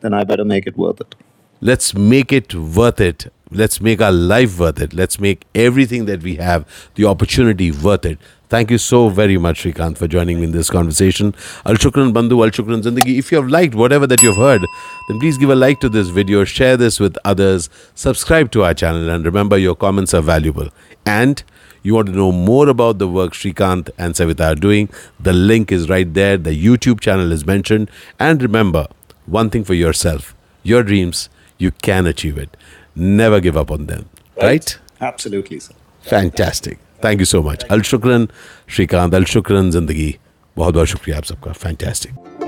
then 0.02 0.14
I 0.14 0.24
better 0.24 0.46
make 0.46 0.66
it 0.68 0.78
worth 0.78 1.02
it. 1.02 1.16
let's 1.62 1.94
make 1.96 2.32
it 2.34 2.54
worth 2.54 3.00
it. 3.00 3.32
Let's 3.50 3.80
make 3.80 4.02
our 4.02 4.12
life 4.12 4.60
worth 4.60 4.82
it. 4.82 4.94
Let's 4.94 5.20
make 5.20 5.46
everything 5.56 6.06
that 6.06 6.22
we 6.24 6.36
have, 6.38 6.66
the 6.96 7.06
opportunity 7.06 7.72
worth 7.72 8.06
it. 8.06 8.18
Thank 8.54 8.70
you 8.70 8.78
so 8.78 9.10
very 9.10 9.40
much, 9.40 9.64
Srikanth, 9.64 9.98
for 9.98 10.08
joining 10.08 10.38
me 10.38 10.44
in 10.44 10.52
this 10.52 10.70
conversation. 10.70 11.34
Al 11.66 11.74
Shukran 11.74 12.14
Bandhu, 12.14 12.44
Al 12.46 12.52
Shukran 12.52 12.84
Zindagi. 12.84 13.18
If 13.18 13.32
you 13.32 13.40
have 13.42 13.50
liked 13.50 13.74
whatever 13.74 14.06
that 14.06 14.22
you've 14.22 14.36
heard, 14.36 14.62
then 15.08 15.20
please 15.20 15.40
give 15.40 15.50
a 15.50 15.56
like 15.56 15.80
to 15.80 15.90
this 15.90 16.10
video, 16.10 16.44
share 16.44 16.78
this 16.78 17.00
with 17.00 17.18
others, 17.26 17.68
subscribe 17.96 18.52
to 18.52 18.64
our 18.64 18.76
channel, 18.76 19.10
and 19.10 19.26
remember 19.26 19.58
your 19.58 19.74
comments 19.74 20.14
are 20.14 20.22
valuable. 20.22 20.70
And 21.04 21.42
you 21.82 21.96
want 21.96 22.10
to 22.10 22.14
know 22.14 22.32
more 22.32 22.70
about 22.70 23.00
the 23.00 23.08
work 23.08 23.34
Srikanth 23.34 23.90
and 23.98 24.14
Savita 24.14 24.52
are 24.52 24.56
doing, 24.68 24.88
the 25.20 25.34
link 25.34 25.72
is 25.72 25.90
right 25.90 26.14
there. 26.14 26.38
The 26.38 26.56
YouTube 26.56 27.00
channel 27.00 27.32
is 27.32 27.48
mentioned. 27.48 27.90
And 28.20 28.40
remember, 28.44 28.86
one 29.26 29.50
thing 29.50 29.64
for 29.64 29.74
yourself 29.74 30.36
your 30.62 30.84
dreams, 30.84 31.28
you 31.58 31.72
can 31.72 32.06
achieve 32.06 32.38
it. 32.38 32.56
Never 32.96 33.40
give 33.40 33.58
up 33.58 33.72
on 33.72 33.88
them. 33.88 34.10
Right? 34.40 34.78
Absolutely, 35.02 35.60
sir. 35.60 35.74
Fantastic. 36.04 36.78
Thank 37.04 37.20
you 37.20 37.26
so 37.26 37.42
much 37.44 37.64
अलशुक्रन 37.72 38.28
Srikanth 38.76 39.16
अलशुक्रन 39.16 39.72
ज़िंदगी 39.72 40.16
बहुत 40.58 40.74
बहुत 40.74 40.88
शुक्रिया 40.88 41.18
आप 41.18 41.24
सबका। 41.24 41.52
Fantastic 41.52 42.43